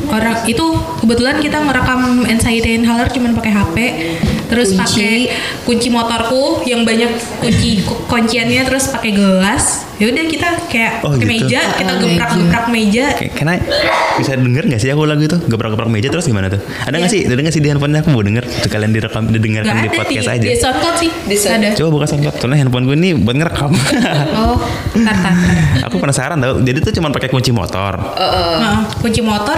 [0.10, 0.66] orang itu
[0.98, 3.78] kebetulan kita ngerekam anxiety inhaler cuman pakai HP
[4.52, 5.32] terus pakai
[5.64, 7.08] kunci motorku yang banyak
[7.40, 11.24] kunci ku- kunciannya terus pakai gelas ya udah kita kayak Oh, gitu.
[11.24, 13.06] meja kita Ah, geprak-geprak meja
[13.56, 13.64] I-
[14.14, 15.38] bisa denger gak sih aku lagu itu?
[15.40, 16.60] Geprak-geprak meja terus gimana tuh?
[16.84, 17.08] Ada gak Iya.
[17.08, 17.22] sih?
[17.24, 18.44] Ada gak sih di handphonenya aku mau denger?
[18.44, 20.42] Sekalian direkam, didengarkan nggak di ada di, podcast aja.
[20.44, 23.72] di SoundCloud sih Di ada Coba buka SoundCloud, soalnya handphone gue ini buat ngerekam.
[24.42, 24.58] oh
[24.98, 25.34] tar.
[25.82, 26.60] aku penasaran tau.
[26.60, 27.94] Jadi tuh cuma pakai kunci motor.
[28.58, 29.56] Nah, kunci motor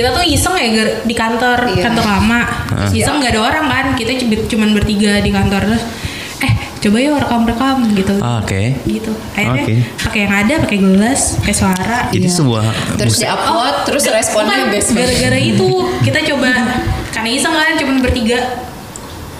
[0.00, 0.68] kita tuh iseng ya
[1.04, 1.58] di kantor.
[1.70, 1.82] Iya.
[1.84, 2.40] kantor lama.
[2.66, 3.86] Terus iseng nggak ada orang kan?
[3.94, 5.60] Kita cuma- cuman bertiga di kantor.
[5.68, 5.84] Terus
[6.40, 8.14] eh coba yuk rekam rekam gitu.
[8.18, 8.80] Ah, Oke.
[8.82, 9.12] gitu.
[9.36, 9.74] Akhirnya Oke.
[10.00, 12.32] pakai yang ada pakai gelas pakai suara Jadi Iya.
[12.32, 12.64] sebuah
[12.96, 13.24] terus musik.
[13.28, 15.68] diupload terus responnya Bukan, best gara-gara itu
[16.00, 16.50] kita coba
[17.10, 18.40] karena iseng kan cuman bertiga.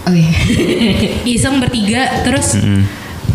[0.02, 0.28] Oh iya.
[1.26, 2.60] Iseng bertiga terus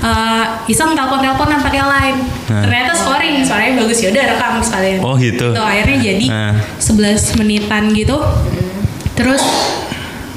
[0.05, 2.61] eh, iseng telepon teleponan pakai line Nah.
[2.61, 5.49] ternyata scoring suaranya bagus ya udah rekam sekalian Oh gitu.
[5.49, 6.53] Tuh, akhirnya jadi Nah.
[6.77, 8.17] 11 menitan gitu
[9.11, 9.41] terus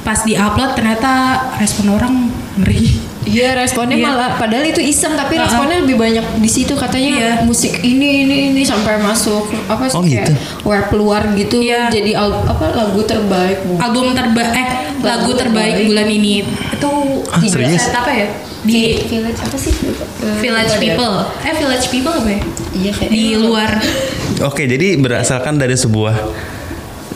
[0.00, 1.10] pas di-upload ternyata
[1.56, 2.14] respon orang
[2.56, 4.08] ngeri Iya responnya Iya.
[4.08, 5.44] malah padahal itu iseng tapi Uh-uh.
[5.44, 7.32] responnya lebih banyak di situ katanya Iya.
[7.42, 10.32] musik ini ini ini sampai masuk apa sih Oh, kayak gitu?
[10.64, 11.92] web luar gitu Iya.
[11.92, 15.86] jadi al- apa lagu terbaik album terbaik eh lagu terbaik terbaik.
[15.86, 16.90] bulan ini itu
[17.28, 17.76] Ah, tiga serius?
[17.78, 18.28] set apa ya
[18.66, 19.70] di village apa sih?
[20.42, 21.14] Village People.
[21.46, 22.40] Eh Village People apa ya?
[22.74, 23.70] Iya di luar.
[24.42, 26.14] Oke, jadi berasalkan dari sebuah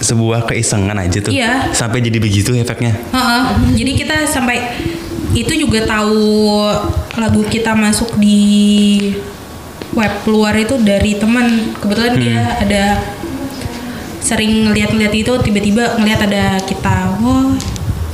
[0.03, 1.31] sebuah keisengan aja tuh.
[1.31, 1.71] Iya.
[1.75, 2.95] Sampai jadi begitu efeknya.
[3.15, 3.43] Heeh.
[3.79, 4.59] jadi kita sampai
[5.33, 6.61] itu juga tahu
[7.17, 8.39] lagu kita masuk di
[9.95, 11.75] web luar itu dari teman.
[11.79, 12.63] Kebetulan dia Hmm.
[12.67, 12.85] ada
[14.23, 17.19] sering ngeliat-ngeliat itu tiba-tiba ngeliat ada kita.
[17.19, 17.51] Wah.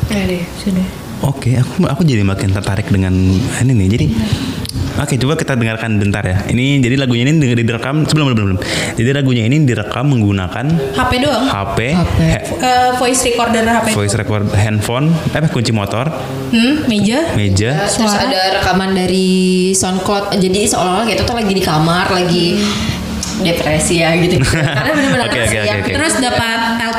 [0.08, 3.12] Deh sudah Oke, aku aku jadi makin tertarik dengan
[3.58, 3.88] ini nih.
[3.90, 4.06] Jadi
[4.98, 6.42] Oke, coba kita dengarkan bentar ya.
[6.44, 8.58] Ini jadi lagunya ini di- direkam sebelum belum belum.
[8.98, 12.18] Jadi lagunya ini direkam menggunakan HP doang HP, HP.
[12.18, 16.10] he- Eh, voice recorder HP voice record handphone, eh kunci motor,
[16.50, 17.78] hmm, meja meja.
[17.78, 18.26] terus Suara.
[18.26, 19.30] ada rekaman dari
[19.70, 22.58] SoundCloud jadi seolah-olah kita tuh lagi di kamar lagi
[23.38, 25.62] depresi ya gitu karena benar-benar Oke, oke, asli ya.
[25.62, 25.92] oke, oke.
[25.94, 26.57] terus dapat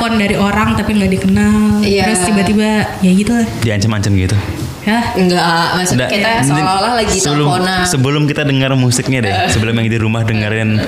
[0.09, 1.55] telepon dari orang tapi nggak dikenal.
[1.79, 2.03] Iya.
[2.03, 2.67] terus tiba-tiba
[2.99, 4.37] ya gitu lah Diancam-ancam gitu.
[4.79, 7.79] ya enggak maksudnya Nggak, kita seolah-olah lagi sebelum, teleponan.
[7.85, 10.81] Sebelum kita dengar musiknya deh, sebelum yang di rumah dengerin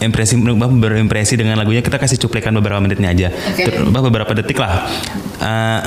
[0.00, 0.34] impresi
[0.74, 3.28] berimpresi dengan lagunya kita kasih cuplikan beberapa menitnya aja.
[3.52, 4.88] Ter- beberapa detik lah.
[5.36, 5.80] Eh,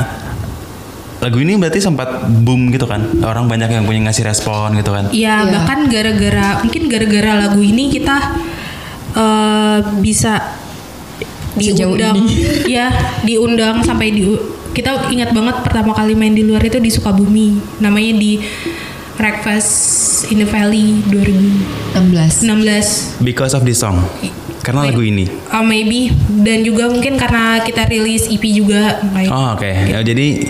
[1.20, 3.02] lagu ini berarti sempat boom gitu kan?
[3.26, 5.10] Orang banyak yang punya ngasih respon gitu kan?
[5.10, 5.52] Iya, Iya.
[5.52, 8.16] bahkan gara-gara mungkin gara-gara lagu ini kita
[9.16, 10.38] eh, bisa
[11.56, 12.18] diundang,
[12.76, 12.92] ya
[13.24, 14.24] diundang sampai di
[14.76, 18.44] kita ingat banget pertama kali main di luar itu di Sukabumi, namanya di
[19.16, 22.44] Breakfast in the Valley 2016.
[22.44, 24.04] 16 because of this song.
[24.60, 25.30] Karena lagu ini.
[25.54, 26.10] Uh, maybe.
[26.42, 28.98] Dan juga mungkin karena kita rilis EP juga
[29.32, 29.72] oh oke.
[29.94, 30.42] Ya, jadi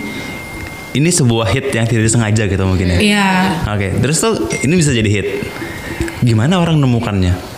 [0.95, 2.99] ini sebuah hit yang tidak disengaja gitu mungkin ya?
[3.03, 3.27] Iya.
[3.67, 5.27] oke terus tuh ini bisa jadi hit.
[6.23, 7.54] Gimana orang menemukannya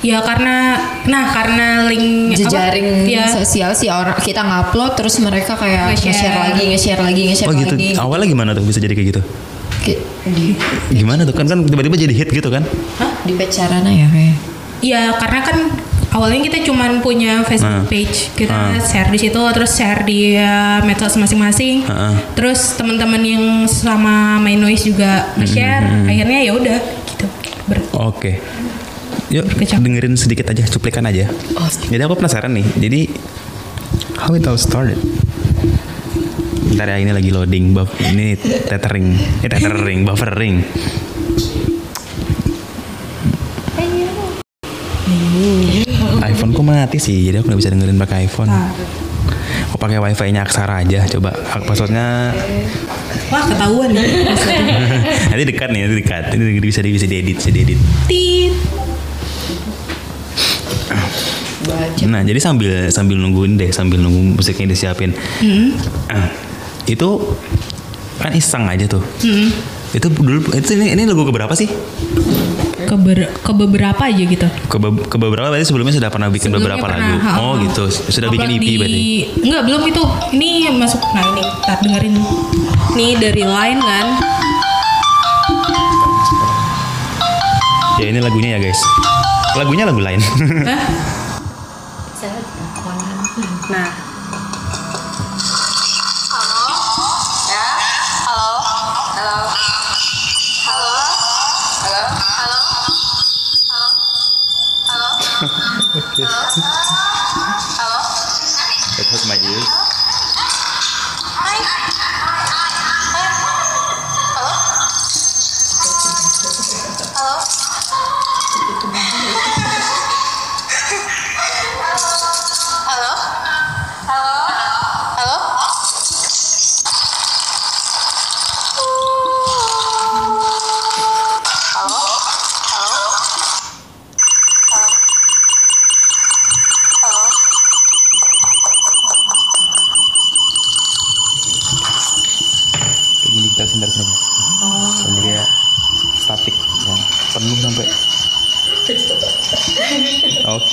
[0.00, 2.40] Ya karena nah karena link apa?
[2.40, 6.08] jejaring ya, sosial sih orang kita ngupload terus mereka kayak Nge-share.
[6.08, 9.22] nge-share lagi nge-share lagi nge-share oh gitu lagi awalnya gimana tuh bisa jadi kayak gitu
[10.22, 10.52] di
[10.90, 12.64] gimana tuh kan kan tiba-tiba jadi hit gitu kan
[12.96, 13.12] Hah?
[13.24, 14.36] di Pecarana ya kayak
[14.80, 15.56] Ya karena kan
[16.10, 17.84] awalnya kita cuman punya Facebook Nah.
[17.84, 18.80] page, kita Ah.
[18.80, 21.84] share di situ, terus share di uh, medsos masing-masing.
[21.84, 22.16] Ah.
[22.32, 27.26] Terus teman-teman yang sama main noise juga nge-share, Hmm, akhirnya ya udah gitu.
[27.68, 28.40] Ber- Oke.
[29.30, 29.78] Yuk Kecap.
[29.78, 31.30] dengerin sedikit aja cuplikan aja.
[31.86, 32.66] Jadi aku penasaran nih.
[32.66, 33.00] Jadi
[34.18, 34.98] how it all started?
[36.66, 38.34] Bentar ya ini lagi loading buff ini
[38.66, 39.14] tethering,
[39.46, 40.66] eh tethering, buffering.
[46.26, 48.50] iPhone ku mati sih, jadi aku nggak bisa dengerin pakai iPhone.
[48.50, 48.74] Nah.
[49.70, 51.30] Aku pakai wifi-nya Aksara aja, coba
[51.62, 52.34] passwordnya
[53.30, 54.02] Wah ketahuan ya.
[54.26, 54.74] maksudnya.
[55.30, 56.22] nanti dekat nih, nanti dekat.
[56.34, 57.78] Ini bisa bisa diedit, bisa diedit.
[58.10, 58.79] Tit.
[61.72, 62.04] Aja.
[62.04, 65.14] Nah, jadi sambil sambil nungguin deh, sambil nunggu musiknya disiapin.
[66.06, 66.28] Ah,
[66.84, 67.08] itu
[68.16, 69.02] kan iseng aja tuh.
[69.90, 71.66] Itu dulu itu ini, ini lagu keberapa sih?
[72.80, 74.48] ke, ber- ke beberapa aja gitu.
[74.66, 77.16] Ke, be- ke beberapa berarti sebelumnya sudah pernah bikin Sebelumnya beberapa pernah, lagu.
[77.22, 77.62] ha, Oh, ha.
[77.62, 77.84] gitu.
[77.86, 79.02] Sudah bikin Upload EP di- berarti.
[79.46, 80.02] Enggak, belum itu.
[80.34, 82.14] Ini masuk nah ini, tar dengerin.
[82.92, 84.06] Nih dari line kan.
[87.96, 88.80] Ya ini lagunya ya, guys.
[89.54, 90.18] Lagunya lagu lain.
[90.64, 90.80] Hah?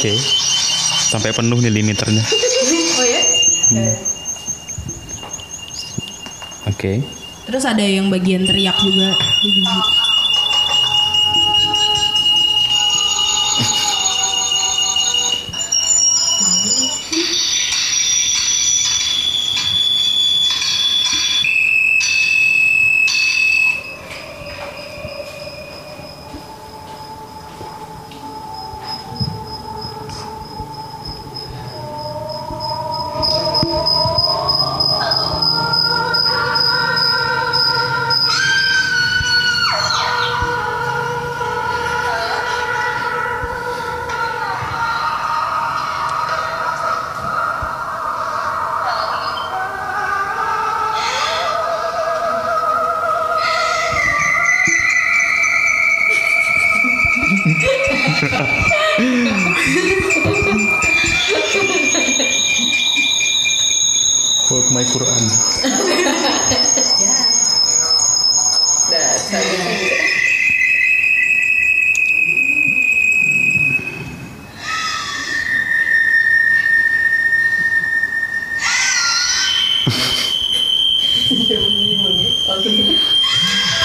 [0.07, 0.23] Oke.
[1.11, 2.23] Sampai penuh nih limiternya.
[2.99, 3.21] oh ya.
[6.71, 7.03] Oke.
[7.43, 9.11] Terus ada yang bagian teriak juga.
[9.19, 10.06] Quote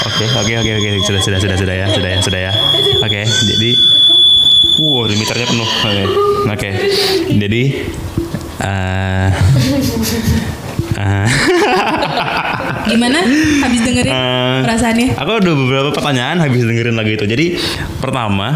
[0.02, 2.52] Oke, oke, oke, oke, sudah, sudah, sudah, sudah ya, sudah ya, sudah ya.
[3.06, 3.70] Oke, jadi,
[4.82, 5.68] wow, limiternya penuh.
[5.86, 6.02] Oke,
[6.50, 6.70] oke,
[7.38, 7.62] jadi,
[8.62, 9.28] eh,
[10.98, 11.28] eh,
[12.82, 13.18] Gimana?
[13.62, 15.08] Habis dengerin Eh, perasaannya?
[15.22, 17.24] Aku ada beberapa pertanyaan habis dengerin lagu itu.
[17.24, 17.54] Jadi
[18.02, 18.50] pertama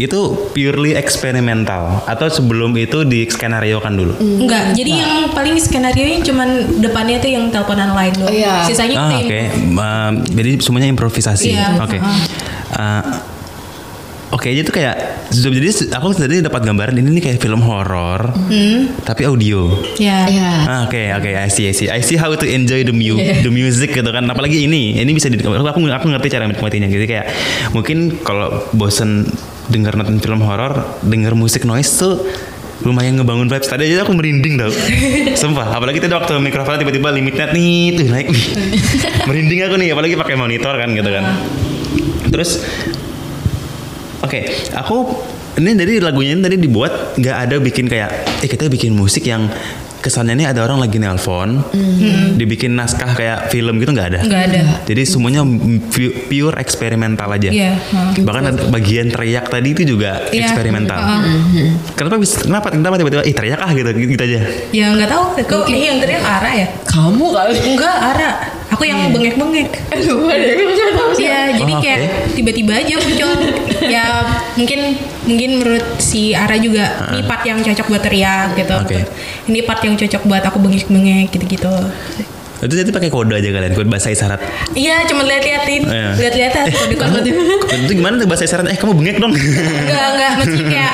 [0.00, 4.16] itu purely eksperimental atau sebelum itu di skenario kan dulu.
[4.16, 6.48] Enggak, jadi yang paling skenario yang cuman
[6.80, 8.32] depannya tuh yang teleponan lain doang.
[8.32, 8.64] Oh, iya.
[8.64, 9.28] Sisanya Ah, oke.
[9.28, 9.76] improv.
[9.76, 11.52] Um, jadi semuanya improvisasi.
[11.52, 11.98] Iya, Oke.
[12.00, 12.18] uh-uh.
[12.70, 13.04] Uh,
[14.30, 18.30] Oke, jadi itu kayak jadi aku tadi dapat gambaran ini nih kayak film horor
[19.02, 19.74] tapi audio.
[19.98, 20.22] Ya.
[20.30, 20.50] Iya.
[20.70, 23.50] Ah, Oke oke I see I see I see how to enjoy the mu the
[23.50, 27.26] music gitu kan apalagi ini ini bisa di, aku aku ngerti cara menikmatinya gitu kayak
[27.74, 29.26] mungkin kalau bosen
[29.70, 32.18] denger nonton film horor denger musik noise tuh
[32.80, 33.68] lumayan ngebangun vibes.
[33.68, 34.72] Tadi aja aku merinding tau.
[35.40, 38.26] Sumpah apalagi tadi waktu mikrofon tiba-tiba limitnya nih tuh naik.
[38.32, 38.46] Wih.
[39.28, 41.24] merinding aku nih apalagi pakai monitor kan gitu kan.
[42.32, 42.50] Terus
[44.20, 44.44] Oke,
[44.76, 45.16] aku
[45.56, 49.48] ini dari lagunya ini tadi dibuat nggak ada bikin kayak, eh kita bikin musik yang
[50.00, 51.60] kesannya ini ada orang lagi nelpon,
[52.34, 54.20] dibikin naskah kayak film gitu nggak ada.
[54.20, 54.60] Enggak ada.
[54.82, 55.44] Jadi semuanya
[55.86, 57.48] pu- pure eksperimental aja.
[57.48, 58.20] Iya, heeh.
[58.20, 60.98] Bahkan ada bagian teriak tadi itu juga Iya, eksperimental.
[60.98, 61.68] heeh.
[61.92, 64.40] Kenapa bisa kenapa kenapa tiba-tiba ih teriak ah gitu gitu aja.
[64.70, 65.24] Ya nggak tahu.
[65.40, 66.66] Kok ini yang teriak Ara ya?
[66.84, 67.54] Kamu kali.
[67.68, 68.30] Enggak, Ara.
[68.80, 69.36] Aku yang nggak
[70.96, 71.28] tahu sih.
[71.28, 72.00] Iya, jadi Oh, kayak
[72.32, 73.30] tiba-tiba aja muncul.
[73.84, 74.04] ya
[74.56, 74.80] mungkin
[75.28, 78.72] mungkin menurut si Ara juga ini part yang cocok buat teriak gitu.
[78.72, 79.04] Oke.
[79.52, 81.68] Ini part yang cocok buat aku bengek-bengek gitu-gitu.
[82.60, 84.40] Itu jadi pakai kode aja kalian, kode bahasa isyarat.
[84.72, 86.08] Iya, cuma lihat-liatin, Iya.
[86.16, 87.30] lihat-lihatan kode-kode.
[87.84, 88.68] itu gimana tuh bahasa isyarat?
[88.68, 89.32] Eh kamu bengek dong.
[89.32, 90.92] Enggak, enggak, mesti kayak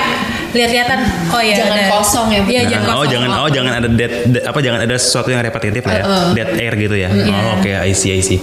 [0.52, 0.98] lihat-lihatan.
[1.30, 1.90] Oh ya, Jangan ada.
[1.90, 2.48] kosong ya, Bu.
[2.48, 3.11] Iya, jangan oh kosong.
[3.11, 6.04] jangan oh jangan ada dead, dead- apa jangan ada sesuatu yang repetitif lah ya
[6.35, 8.38] dead air gitu ya oh oke I see I see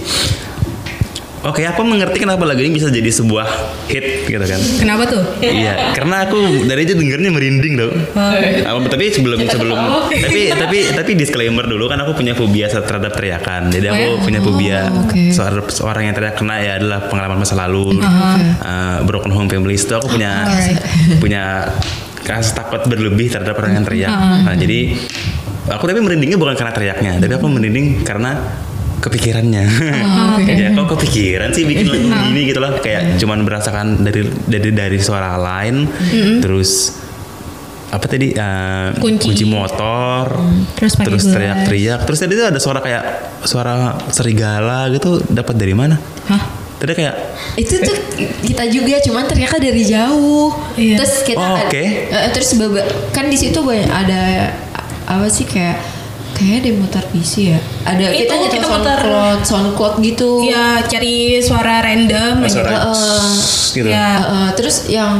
[1.44, 3.44] Oke, aku mengerti kenapa lagu ini bisa jadi sebuah
[3.84, 4.60] hit gitu kan.
[4.80, 5.20] Kenapa tuh?
[5.44, 7.92] iya, karena aku dari aja dengernya merinding dong.
[8.16, 9.76] Ah, tapi sebelum sebelum
[10.08, 13.68] tapi tapi tapi disclaimer dulu kan aku punya fobia terhadap teriakan.
[13.68, 14.24] Jadi aku Oh, ya?
[14.24, 15.22] punya fobia oke.
[15.32, 18.00] seorang, seorang yang teriak kena ya adalah pengalaman masa lalu.
[18.00, 20.48] Uh, broken home families itu aku punya
[21.22, 21.68] punya
[22.24, 24.08] rasa takut berlebih terhadap orang yang teriak.
[24.48, 24.96] Nah, jadi
[25.68, 28.40] aku tapi merindingnya bukan karena teriaknya, tapi aku merinding karena
[29.04, 29.64] kepikirannya.
[30.48, 34.98] ya kok kepikiran sih bikin lagu gini gitu loh kayak cuman merasakan dari dari dari
[34.98, 35.84] suara lain
[36.40, 36.96] terus
[37.86, 39.46] apa tadi eh, Kunci.
[39.46, 40.26] motor
[40.74, 43.02] Terus pakai terus teriak-teriak terus tadi tuh ada suara kayak
[43.44, 43.74] suara
[44.08, 45.94] serigala gitu dapat dari mana
[46.26, 46.42] Hah?
[46.74, 47.14] tadi kayak
[47.54, 47.94] itu tuh
[48.42, 50.96] kita juga cuman teriaknya dari jauh Iya.
[50.98, 51.82] terus kita Oh, oke.
[52.10, 54.50] eh, terus beba- kan di situ banyak ada
[55.06, 55.78] apa sih kayak
[56.34, 61.80] kayak demo televisi ya ada Itu, kita nyetel kita soundcloud soundcloud gitu Iya, cari suara
[61.80, 62.50] random aja.
[62.50, 63.32] suara eh,
[63.70, 64.08] gitu ya.
[64.20, 65.14] Eh, terus yang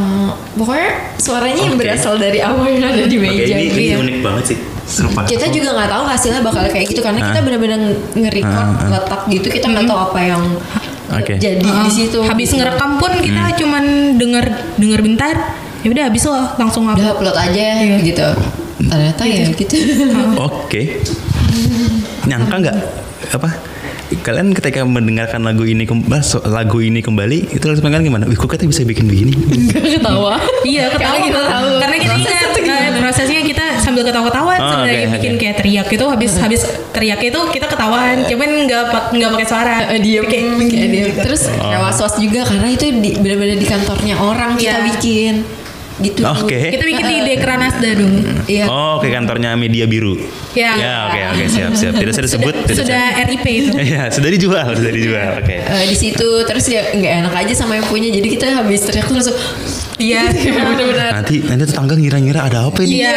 [0.53, 1.83] pokoknya suaranya yang Oke.
[1.83, 4.01] berasal dari awal yang ada di meja ini, ini gitu.
[4.01, 5.25] unik banget sih Sumpah.
[5.25, 7.43] kita juga nggak tahu hasilnya bakal kayak gitu karena kita Hah?
[7.43, 7.81] benar-benar
[8.13, 8.89] nge-record hah.
[8.91, 10.43] letak gitu kita nggak tahu apa yang
[11.11, 11.35] Oke.
[11.37, 13.55] jadi di situ Habis ngerekam pun kita Hmm.
[13.55, 13.85] cuman
[14.17, 14.45] denger
[14.77, 15.37] denger bentar.
[15.81, 17.13] Ya udah habis loh langsung udah upload.
[17.15, 17.97] upload aja Iya.
[18.03, 18.25] gitu
[18.77, 19.77] ternyata ya gitu
[20.49, 20.99] Oke.
[22.25, 22.77] Nyangka nggak
[23.31, 23.49] apa?
[24.17, 28.25] Kalian ketika mendengarkan lagu ini kem- ah, so- lagu ini kembali itu langsung kan gimana?
[28.25, 29.33] Wih, kok kita bisa bikin begini?
[29.67, 31.69] ketawa Iya, ketawa Karena kita tahu.
[31.81, 35.41] Karena kita ingat eh, prosesnya kita sambil ketawa-ketawa Oh, sebenarnya oke, bikin oke.
[35.41, 36.61] kayak teriak itu habis habis
[36.93, 39.75] teriak itu kita ketawain, cuman nggak nggak pakai suara.
[39.89, 41.21] Eh, diem Kayak, kayak diem gitu.
[41.23, 44.87] terus kayak was was juga karena itu di, benar-benar di kantornya orang kita Iya.
[44.91, 45.35] bikin
[46.03, 46.75] gitu Oke.
[46.75, 48.15] Kita bikin di Dekra Nasda dong.
[48.51, 50.19] iya Oh, oke kantornya media biru.
[50.55, 50.75] Ya.
[50.75, 51.95] Ya, oke, oke, siap, siap.
[51.95, 52.55] Tidak saya disebut.
[52.67, 53.71] tidak Sudah RIP itu.
[53.79, 55.31] Iya, sudah dijual, sudah dijual.
[55.39, 55.55] Oke.
[55.55, 59.07] Eh, di situ terus ya nggak enak aja sama yang punya jadi kita habis teriak
[59.07, 59.39] tuh langsung
[59.95, 60.27] Iya.
[60.35, 62.99] benar-benar Nanti nanti tetangga ngira-ngira ada apa ini?
[62.99, 63.15] Iya.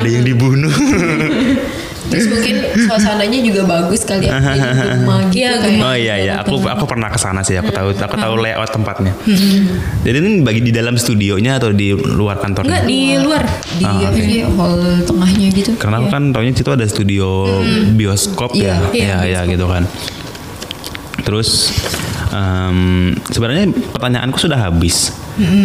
[0.00, 0.72] Ada yang dibunuh.
[2.06, 5.80] terus mungkin suasananya juga bagus kali ya rumah gitu Iya, kayak.
[5.80, 7.54] Oh iya iya, aku aku pernah ke sana sih.
[7.54, 9.12] Aku tahu aku tahu layout tempatnya.
[9.20, 9.78] Hmm.
[10.00, 12.72] Jadi ini bagi di dalam studionya atau di luar kantornya?
[12.72, 13.42] Enggak di luar.
[13.76, 14.22] di Ah, apa oke.
[14.22, 17.44] sih hall tengahnya gitu Karena aku kan taunya situ ada studio
[17.92, 18.96] bioskop ya, Iya.
[18.96, 19.84] Iya, ya, ya gitu kan.
[21.18, 21.74] Terus
[22.30, 22.78] em,
[23.26, 25.10] sebenarnya pertanyaanku sudah habis,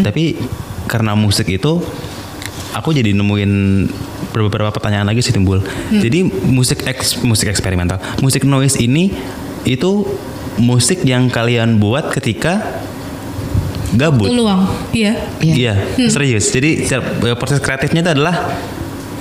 [0.02, 0.36] tapi
[0.84, 1.80] karena musik itu
[2.72, 3.52] aku jadi nemuin
[4.32, 5.60] beberapa pertanyaan lagi sih timbul.
[5.92, 9.12] Jadi musik eks, musik eksperimental, musik noise ini
[9.68, 10.08] itu
[10.58, 12.82] musik yang kalian buat ketika
[13.96, 14.32] gabut.
[14.32, 14.68] Luang.
[14.96, 15.14] Iya.
[15.44, 15.74] Iya,
[16.08, 16.50] serius.
[16.52, 18.36] Jadi eh, proses kreatifnya itu adalah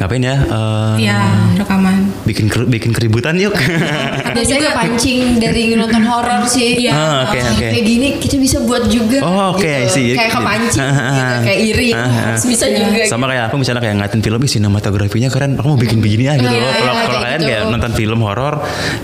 [0.01, 0.37] ngapain ya?
[0.41, 1.19] Eh, Iya,
[1.55, 2.09] rekaman.
[2.25, 3.53] bikin ker- bikin keributan yuk.
[4.37, 6.93] biasanya kepancing dari nonton horor sih Iya.
[6.93, 7.67] Ah, oke, Ah, oke.
[7.67, 9.93] kayak gini kita bisa buat juga Oh, oke, gitu.
[9.93, 10.07] sih.
[10.15, 12.09] kayak kepancing Ah, gitu ah, kayak iri ah, ah.
[12.33, 15.99] harus bisa juga Sama kayak aku misalnya kayak ngeliatin film, sinematografinya keren, aku mau bikin
[15.99, 16.47] begini ah gitu.
[16.47, 16.65] Iya, loh.
[16.65, 17.49] iya, Kalau kayak kalau kalian gitu.
[17.51, 18.55] kayak nonton film horor,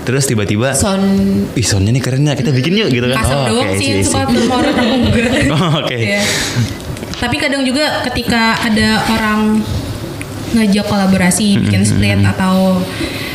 [0.01, 1.05] terus tiba-tiba, sound
[1.53, 3.17] ih soundnya nih kerennya, kita bikin yuk gitu kan.
[3.17, 5.45] Kasar Oh, doang oke, sih suka film horor aku enggak.
[5.53, 5.93] Oh, oke.
[5.95, 6.21] Iya.
[7.17, 9.61] Tapi kadang juga ketika ada orang
[10.55, 12.79] ngajak kolaborasi bikin split atau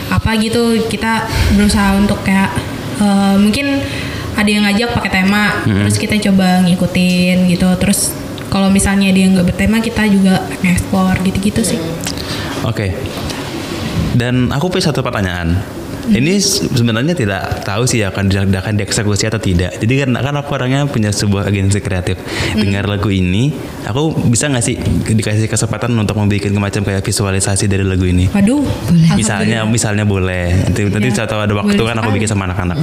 [0.09, 0.81] apa gitu.
[0.87, 2.53] Kita berusaha untuk kayak
[3.01, 3.81] eh, mungkin
[4.33, 7.69] ada yang ngajak pakai tema terus kita coba ngikutin gitu.
[7.77, 8.13] Terus
[8.53, 11.81] kalau misalnya dia nggak bertema kita juga ekspor gitu-gitu sih.
[12.65, 12.93] Oke.
[14.13, 15.82] Dan aku punya satu pertanyaan.
[16.05, 19.79] Ini se- sebenarnya tidak tahu sih akan akan dieksekusi atau tidak.
[19.79, 22.19] Jadi kan kan aku orangnya punya sebuah agensi kreatif.
[22.53, 27.83] Dengar lagu ini, aku bisa nggak sih dikasih kesempatan untuk membuat macam kayak visualisasi dari
[27.83, 28.27] lagu ini?
[28.29, 28.65] waduh
[29.13, 30.51] Misalnya, misalnya boleh.
[30.65, 31.17] Nanti, nanti Iya.
[31.17, 32.77] saat tahu ada waktu Boleh kan aku bikin sama anak-anak.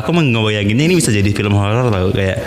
[0.00, 2.44] Aku ngebayanginnya ini bisa jadi film horor tau kayak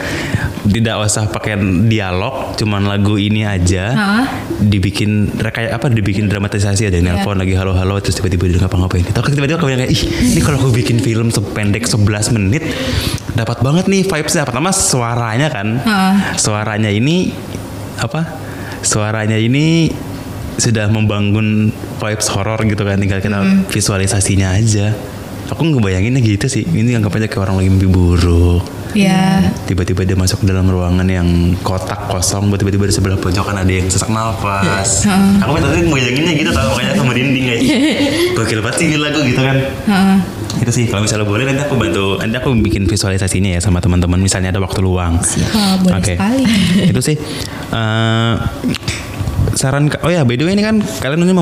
[0.66, 4.12] tidak usah pakai dialog, cuman lagu ini aja Ha?
[4.60, 9.04] dibikin kayak apa dibikin dramatisasi ada nelpon lagi halo-halo terus tiba-tiba dia ngapa-ngapain.
[9.06, 12.64] Tapi tiba-tiba aku bilang kayak ih ini kalau aku bikin film sependek 11 menit
[13.34, 14.46] dapat banget nih vibesnya.
[14.46, 16.00] Pertama suaranya kan, Ha.
[16.38, 17.34] suaranya ini
[17.98, 18.22] apa?
[18.84, 19.90] Suaranya ini
[20.54, 24.94] sudah membangun vibes horor gitu kan tinggal kita visualisasinya aja.
[25.50, 26.64] Aku ngebayanginnya gitu sih.
[26.64, 28.64] Ini anggap aja kayak orang lagi mimpi buruk.
[28.94, 31.26] Ya Tiba-tiba dia masuk ke dalam ruangan yang
[31.62, 35.06] kotak kosong, tiba-tiba di sebelah pojokan ada yang sesak nafas.
[35.42, 37.62] Aku tadi ngebayanginnya gitu tau, makanya aku merinding kayak
[38.38, 39.58] gokil banget sih lagu gitu kan.
[39.88, 40.18] Heeh.
[40.62, 44.22] Itu sih kalau misalnya boleh nanti aku bantu, nanti aku bikin visualisasinya ya sama teman-teman
[44.22, 45.18] misalnya ada waktu luang.
[45.56, 46.14] Ah, boleh Oke.
[46.16, 46.44] sekali
[46.94, 47.16] itu sih.
[47.74, 48.34] eh,
[49.54, 51.34] saran oh ya by the way ini kan kalian ini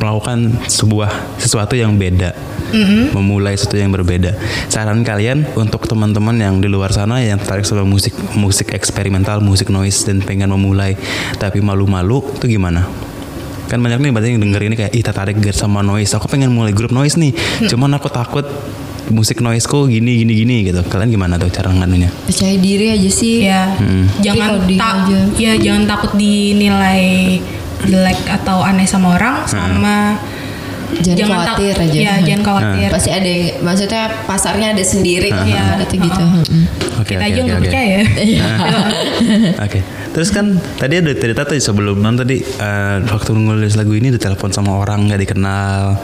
[0.00, 2.32] melakukan sebuah sesuatu yang beda.
[3.12, 4.32] Memulai sesuatu yang berbeda.
[4.72, 9.68] Saran kalian untuk teman-teman yang di luar sana yang tertarik sama musik musik eksperimental musik
[9.68, 10.96] noise dan pengen memulai
[11.36, 12.88] tapi malu-malu itu gimana?
[13.68, 16.12] Kan banyak nih berarti yang denger ini kayak ih tertarik sama noise.
[16.16, 17.32] Aku pengen mulai grup noise nih.
[17.68, 18.44] Cuman aku takut
[19.12, 23.44] musik noiseku gini gini gini gitu kalian gimana tuh cara nganunya Percaya diri aja sih.
[23.44, 23.76] ya
[24.18, 24.94] jangan Recording tak
[25.36, 27.38] ya jangan takut dinilai
[27.82, 30.16] jelek atau aneh sama orang sama
[30.92, 31.96] Jangan tak- khawatir aja.
[31.96, 35.32] ya jangan khawatir Pasti ada yang, maksudnya pasarnya ada sendiri.
[35.32, 35.40] Iya.
[35.48, 36.20] Ya, kata gitu.
[36.20, 36.64] Mm.
[37.00, 37.64] Oke, kita oke, aja oke, nggak oke.
[37.64, 37.98] percaya
[39.64, 39.80] Oke,
[40.12, 40.46] terus kan
[40.76, 45.08] tadi ada cerita tuh sebelum non tadi eh, waktu nulis lagu ini ditelepon sama orang
[45.08, 45.96] nggak dikenal,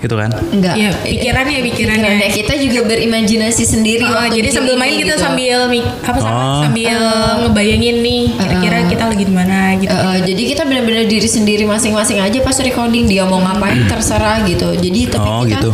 [0.00, 0.30] gitu kan?
[0.50, 0.74] Enggak.
[0.76, 5.22] ya pikirannya pikirannya Pikirannya kita juga berimajinasi sendiri Oh, jadi sambil main kita gitu.
[5.22, 5.58] sambil
[6.00, 6.60] apa sama Oh.
[6.64, 6.98] sambil
[7.44, 9.92] ngebayangin nih kira-kira kita lagi di mana gitu.
[9.92, 14.42] Eh, eh, jadi kita benar-benar diri sendiri masing-masing aja pas recording dia mau ngapain terserah
[14.44, 14.72] gitu.
[14.72, 15.70] Jadi tapi oh kita gitu.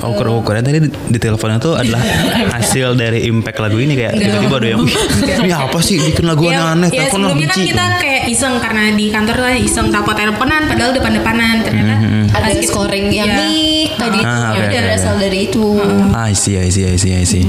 [0.00, 0.62] Keren, keren.
[0.62, 2.00] Tadi di, di teleponnya tuh adalah
[2.54, 4.96] hasil dari impact lagu ini kayak tiba-tiba ada yang, "Ih,
[5.38, 8.54] ini apa sih bikin lagu ya, aneh-aneh, ya telepon sebelumnya kan benci." kita kayak iseng
[8.56, 11.94] karena di kantor kan iseng telepon teleponan padahal depan-depanan ternyata
[12.30, 13.36] ada pas kita- scoring yang ya.
[13.38, 15.66] mik tadi Ah, itu oke, ya udah berasal dari itu.
[16.10, 17.44] Ah, I see, I see, I see, I see.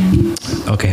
[0.67, 0.91] Oke.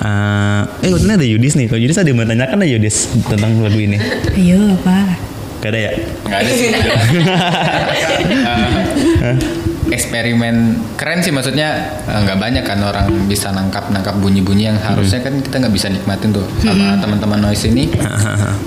[0.00, 1.66] Eh, eh, ini ada Yudis nih.
[1.66, 4.00] Kalau Yudis ada yang mau tanyakan ada Yudis tentang lagu ini?
[4.32, 5.12] Ayo apa?
[5.60, 5.92] Gak ada ya?
[6.24, 6.68] nggak ada sih
[9.20, 9.36] Eh,
[9.88, 15.24] eksperimen keren sih maksudnya eh, nggak banyak kan orang bisa nangkap nangkap bunyi-bunyi yang harusnya
[15.24, 17.88] kan kita nggak bisa nikmatin tuh sama teman-teman noise ini.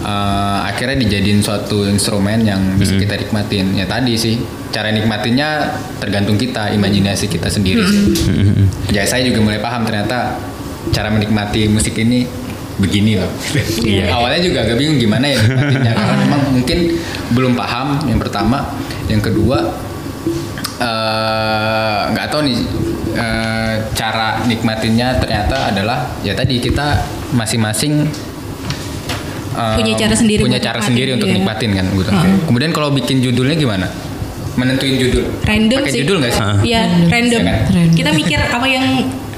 [0.04, 3.72] Eh, akhirnya dijadiin suatu instrumen yang bisa kita nikmatin.
[3.76, 4.36] Ya tadi sih
[4.74, 5.72] cara nikmatinnya
[6.04, 8.04] tergantung kita imajinasi kita sendiri sih.
[8.92, 10.36] Ya saya juga mulai paham ternyata
[10.92, 12.28] cara menikmati musik ini
[12.82, 13.32] begini loh.
[13.84, 14.16] Iya.
[14.16, 16.80] Awalnya juga agak bingung gimana ya nikmatinnya karena memang mungkin
[17.36, 18.58] belum paham yang pertama,
[19.08, 19.72] yang kedua
[20.82, 22.60] eh, nggak tahu nih
[23.14, 27.02] eh, cara nikmatinnya ternyata adalah ya tadi kita
[27.34, 28.08] masing-masing
[29.54, 31.36] eh, Punya cara sendiri punya cara nikmatin, sendiri untuk iya.
[31.38, 32.12] nikmatin kan gitu.
[32.50, 33.88] Kemudian kalau bikin judulnya gimana?
[34.54, 35.26] Menentuin judul.
[35.50, 36.00] Random Pakai sih.
[36.06, 36.44] judul nggak sih?
[36.70, 37.42] Iya, random.
[37.42, 37.58] Iya kan?
[37.74, 37.96] Random.
[37.98, 38.86] Kita mikir apa yang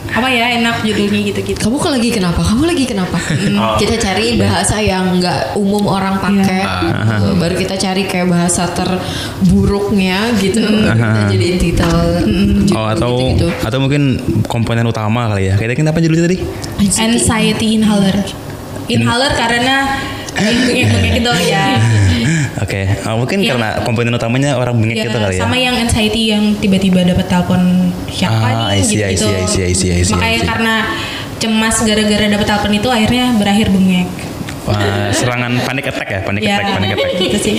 [0.05, 1.57] apa ya enak judulnya gitu-gitu.
[1.57, 2.39] Kamu kok lagi kenapa?
[2.39, 3.17] Kamu lagi kenapa?
[3.81, 6.61] Kita cari bahasa yang nggak umum orang pakai.
[6.61, 7.29] gitu.
[7.35, 10.61] Baru kita cari kayak bahasa terburuknya gitu.
[10.61, 11.97] Baru kita jadiin titel.
[12.65, 13.47] judul Oh atau gitu-gitu.
[13.61, 14.03] atau mungkin
[14.45, 15.55] komponen utama kali ya.
[15.55, 16.37] Kayaknya apa judulnya tadi?
[16.95, 18.17] Anxiety inhaler.
[18.85, 19.97] Inhaler karena
[20.35, 21.65] bengek-bengek gitu ya.
[22.59, 23.49] Oke, Oh, mungkin Iya.
[23.51, 25.41] karena komponen utamanya orang bengek Ya, gitu kali ya.
[25.41, 29.27] sama yang anxiety yang tiba-tiba dapat telepon siapa Ah, nih see, I gitu-gitu.
[29.27, 30.47] see, I see, I see, I see, Makanya see.
[30.47, 30.73] karena
[31.35, 34.07] cemas gara-gara dapat telepon itu akhirnya berakhir bengek.
[34.65, 37.11] Wah, serangan panik attack ya, panik ya, attack, panik attack.
[37.21, 37.55] gitu sih.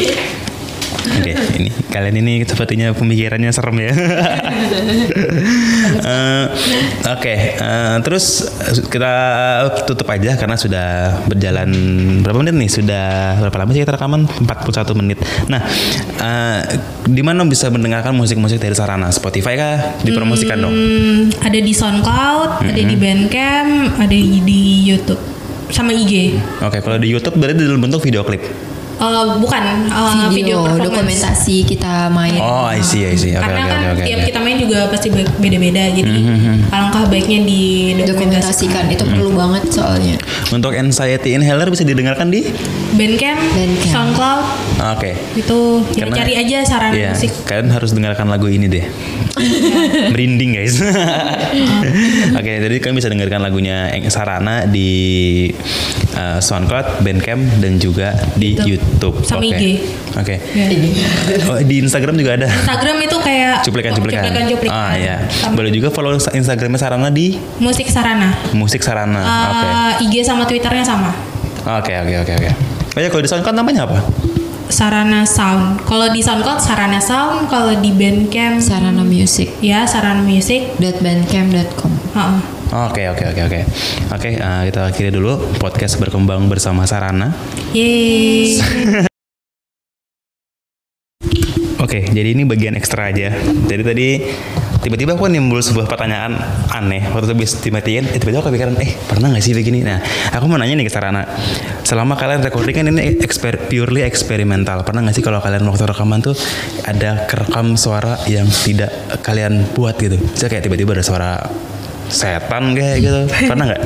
[1.07, 1.33] Oke,
[1.63, 3.93] ini kalian ini sepertinya pemikirannya serem ya.
[5.97, 6.45] Eh,
[7.07, 8.47] Oke, eh, terus
[8.91, 9.13] kita
[9.87, 10.87] tutup aja karena sudah
[11.27, 11.71] berjalan
[12.23, 12.71] berapa menit nih?
[12.71, 13.07] Sudah
[13.43, 14.27] berapa lama sih kita rekaman?
[14.27, 15.19] 41 menit.
[15.51, 15.63] Nah,
[16.21, 16.59] eh,
[17.07, 19.11] di mana bisa mendengarkan musik-musik dari Sarana?
[19.11, 19.77] Spotify kah?
[20.03, 20.75] Dipromosikan dong.
[20.75, 25.23] Hmm, ada di SoundCloud, ada di Bandcamp, ada di YouTube
[25.71, 26.39] sama IG.
[26.63, 28.43] Oke, kalau di YouTube berarti dalam bentuk video klip.
[28.97, 30.84] Eh, bukan eh, video, performance.
[30.88, 32.40] dokumentasi kita main.
[32.40, 33.36] Oh, I see, I see.
[33.36, 34.05] Oke, Karena oke, kan oke.
[34.09, 36.16] tiap kita main juga pasti be- beda-beda, jadi
[36.72, 37.62] alangkah baiknya di
[38.01, 40.16] dokumentasikan itu perlu banget soalnya.
[40.49, 42.49] Untuk Anxiety Inhaler bisa didengarkan di
[42.97, 43.92] Bandcamp, Bandcamp.
[43.92, 44.44] SoundCloud,
[44.97, 45.11] Oke.
[45.36, 45.59] itu
[45.92, 47.30] ya Karena- cari aja saran Iya, musik.
[47.44, 48.84] kalian harus dengarkan lagu ini deh.
[50.12, 50.80] Merinding guys.
[52.32, 53.76] Oke, jadi kalian bisa dengarkan lagunya
[54.09, 54.90] Sarana di
[56.14, 58.88] uh, SoundCloud, Bandcamp dan juga di YouTube.
[58.97, 59.16] YouTube.
[59.22, 59.53] Sama Oke.
[59.53, 59.62] IG.
[60.16, 60.34] Oke.
[60.57, 60.66] Ya.
[61.47, 62.49] Oh, di Instagram juga ada.
[62.49, 64.24] Instagram itu kayak Cuplikan-cuplikan.
[64.24, 64.72] cuplikan-cuplikan.
[64.72, 65.16] Ah ya.
[65.28, 68.32] Sama Boleh juga follow Instagramnya Sarana di Musik Sarana.
[68.57, 69.20] Musik Sarana.
[69.20, 70.09] Ah, Oke.
[70.09, 71.12] IG sama Twitternya sama.
[71.66, 72.51] Oke, oke, oke, oke.
[72.97, 74.01] Oh ya, kalau di SoundCloud namanya apa?
[74.72, 75.84] Sarana Sound.
[75.84, 79.53] Kalau di SoundCloud Sarana Sound, kalau di Bandcamp Sarana Music.
[79.61, 80.80] ya Sarana Music.
[80.80, 82.38] .bandcamp.com Heeh.
[82.72, 83.61] Oke, oke, oke, oke.
[84.16, 87.36] Oke, eh, kita akhiri dulu podcast berkembang bersama Sarana.
[87.76, 88.59] Yeay.
[91.76, 93.36] Oke, jadi ini bagian ekstra aja.
[93.68, 94.09] Jadi tadi
[94.87, 96.39] tiba-tiba aku nimbul sebuah pertanyaan
[96.70, 98.07] aneh waktu habis dimatiin.
[98.07, 99.82] Eh, tiba-tiba aku kepikiran, eh pernah nggak sih begini?
[99.82, 99.99] Nah,
[100.30, 101.26] aku mau nanya nih ke Sarana.
[101.82, 104.87] Selama kalian recording kan ini eksper, purely eksperimental.
[104.87, 106.39] Pernah nggak sih kalau kalian waktu rekaman tuh
[106.87, 108.95] ada kerekam suara yang tidak
[109.26, 110.14] kalian buat gitu?
[110.22, 111.43] Bisa kayak tiba-tiba ada suara
[112.07, 113.20] setan kayak gitu.
[113.51, 113.82] Pernah nggak?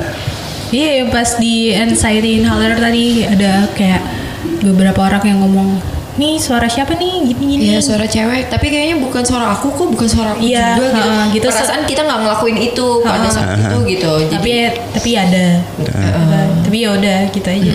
[0.69, 4.05] Iya, pas di Anxiety Inhaler tadi ada kayak
[4.61, 5.81] beberapa orang yang ngomong
[6.13, 10.03] nih suara siapa nih gini-gini Iya suara cewek, tapi kayaknya bukan suara aku kok, bukan
[10.05, 10.99] suara aku Iya, juga gitu.
[10.99, 11.45] heeh, gitu.
[11.47, 14.11] Perasaan kita nggak ngelakuin itu pada saat itu gitu.
[14.21, 14.51] Jadi tapi
[14.91, 15.45] tapi ada
[16.61, 17.71] tapi ya udah gitu aja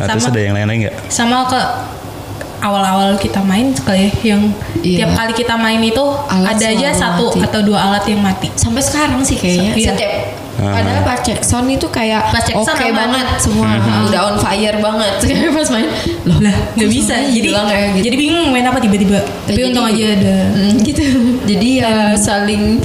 [0.00, 0.94] terus sama ada yang lain-lain nggak?
[1.06, 1.60] sama ke
[2.60, 4.42] awal-awal kita main sekali ya yang
[4.80, 4.96] Iya.
[5.00, 7.40] tiap kali kita main itu Alat ada aja satu mati.
[7.42, 9.86] atau dua alat yang mati sampai sekarang sih kayaknya Iya.
[9.88, 10.12] setiap.
[10.62, 12.20] Padahal pas cek sound itu kayak
[12.52, 12.92] oke aman.
[12.92, 13.68] banget semua.
[14.04, 15.12] Udah on fire banget.
[15.56, 15.88] Pas main
[16.22, 17.14] loh lah nggak bisa.
[17.24, 18.00] jadi gitu.
[18.00, 19.20] jadi bingung main apa tiba-tiba.
[19.44, 20.36] Tapi jadi- untung aja ada.
[20.52, 21.02] Mm, gitu.
[21.46, 22.80] Jadi ya saling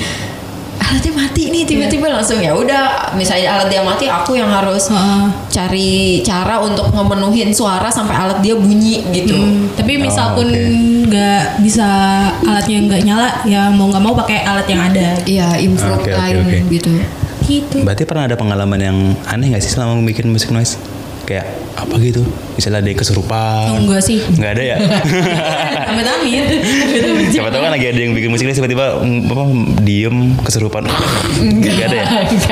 [0.78, 5.24] alatnya mati nih tiba-tiba langsung ya udah misalnya alat dia mati aku yang harus Heeh.
[5.50, 9.34] cari cara untuk ngemenuhin suara sampai alat dia bunyi gitu.
[9.34, 10.62] Hmm, tapi misal Oh, pun oke.
[11.10, 11.88] nggak bisa
[12.40, 15.08] alatnya nggak nyala ya mau nggak mau pakai alat yang ada.
[15.26, 16.58] Iya improve Oke, oke, lain oke.
[16.70, 16.94] gitu
[17.46, 20.78] gitu Berarti pernah ada pengalaman yang aneh nggak sih selama bikin musik noise?
[21.26, 22.22] Kayak apa gitu?
[22.54, 23.66] Misalnya ada yang kesurupan.
[23.74, 24.76] Oh, enggak sih Nggak ada ya?
[25.90, 26.46] amit amit
[27.34, 29.44] Siapa tahu kan lagi ada yang bikin musik noise tiba-tiba mm, apa
[29.82, 30.86] diem kesurupan.
[31.66, 32.06] Nggak ada ya?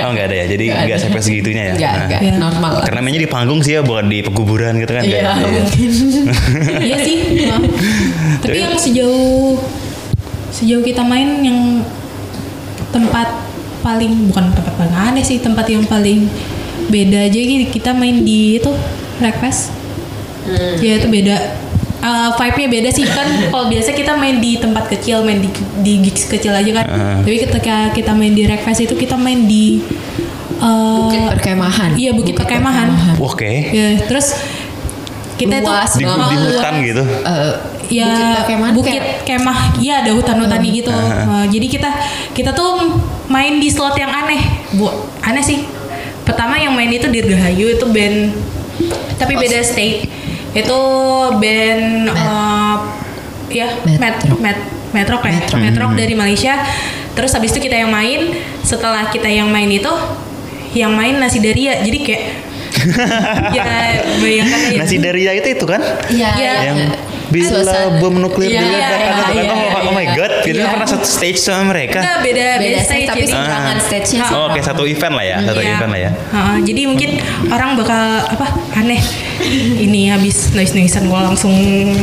[0.04, 0.46] Oh nggak ada ya.
[0.50, 1.74] Jadi nggak sampai segitunya ya.
[1.78, 2.34] Enggak, Nah, enggak, Iya.
[2.42, 2.72] normal.
[2.82, 5.04] Karena mainnya di panggung sih ya, bukan di pekuburan gitu kan?
[5.06, 5.32] Iya, ya?
[5.38, 5.90] mungkin.
[6.82, 7.16] iya sih
[7.46, 7.62] Wah.
[8.42, 9.62] tapi yang sejauh
[10.50, 11.60] sejauh kita main yang
[12.90, 13.53] tempat
[13.84, 16.26] paling bukan tempat paling aneh sih tempat yang paling
[16.88, 17.68] beda aja gitu.
[17.70, 18.72] Kita main di itu
[19.20, 19.84] breakfast
[20.80, 21.36] ya itu beda.
[22.04, 25.48] Eh, vibe-nya beda sih kan kalau biasa kita main di tempat kecil main di
[25.80, 26.86] di gigs kecil aja kan.
[26.92, 27.16] Ah.
[27.24, 29.80] tapi ketika kita main di breakfast itu kita main di
[30.60, 31.96] eh, Bukit perkemahan.
[31.96, 33.72] iya bukit, perkemahan, Oke.
[33.72, 34.36] ya terus
[35.40, 37.04] kita Luas itu Di, di hutan gitu.
[37.08, 37.54] Eh,
[37.88, 40.92] ya bukit perkemahan bukit kemah iya ada hutan-hutan gitu.
[40.92, 41.90] Nah, jadi kita
[42.36, 42.93] kita tuh
[43.34, 44.42] main di slot yang aneh.
[44.78, 44.94] Bu
[45.26, 45.66] aneh sih.
[46.24, 48.38] Pertama yang main itu Dirgahayu itu band
[49.18, 50.06] tapi beda state.
[50.54, 50.80] Itu
[51.42, 52.76] band eh,
[53.50, 53.98] ya Metro.
[53.98, 54.60] met met
[54.94, 56.62] metro kayak metro, dari Malaysia.
[57.18, 58.38] Terus habis itu kita yang main.
[58.62, 59.90] Setelah kita yang main itu
[60.78, 61.82] yang main nasi daria.
[61.82, 62.24] Jadi kayak
[63.58, 63.64] ya
[64.18, 65.82] bayangkan aja Nasi Daria itu itu kan?
[66.10, 66.30] Iya.
[66.36, 66.54] Iya.
[66.74, 66.78] Yang
[67.34, 67.98] bila Suasana.
[67.98, 69.34] bom nuklir Iya, diledakan iya, itu kan?
[69.34, 70.14] iya, Oh, oh my iya.
[70.14, 70.70] god, kita Iya.
[70.70, 71.98] pernah satu stage sama mereka.
[71.98, 74.68] Enggak, beda Beda stage, stage tapi jadi seberangan stage-nya Oh, Oke, sama.
[74.70, 75.72] satu event lah ya, satu Iya.
[75.74, 76.12] event lah ya.
[76.14, 77.10] Heeh, jadi mungkin
[77.50, 79.02] orang bakal apa aneh
[79.78, 81.54] ini habis noise noisean gue langsung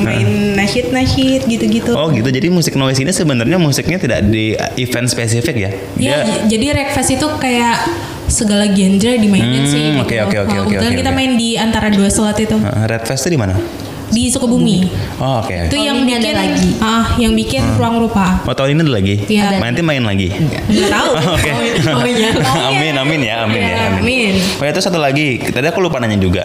[0.01, 1.93] main nasyid nasyid gitu-gitu.
[1.93, 5.71] Oh gitu, jadi musik noise ini sebenarnya musiknya tidak di event spesifik ya?
[5.97, 6.17] Iya,
[6.47, 7.79] jadi Rekfest itu kayak
[8.27, 9.85] segala genre dimainin Hmm, sih.
[9.97, 10.23] oke, gitu.
[10.23, 13.03] oke, oke, Nah, oke, kebetulan oke, kita main di antara dua slot itu uh, Red
[13.03, 13.59] Fest itu di mana?
[14.11, 14.85] Di Sukabumi.
[15.19, 15.71] Oh oke.
[15.71, 16.69] Itu Tahun yang ini ada bikin lagi.
[16.79, 18.43] ah yang bikin ruang rupa.
[18.43, 19.15] Oh tahun ini ada lagi?
[19.25, 19.47] Iya.
[19.59, 20.29] Nanti main lagi?
[20.31, 21.11] Nggak tahu.
[21.21, 21.51] Oh, Oke.
[21.91, 22.31] Oh, iya.
[22.71, 23.71] amin, amin ya, amin ya.
[23.71, 24.33] Iya, amin.
[24.59, 26.45] Oh itu satu lagi, tadi aku lupa nanya juga.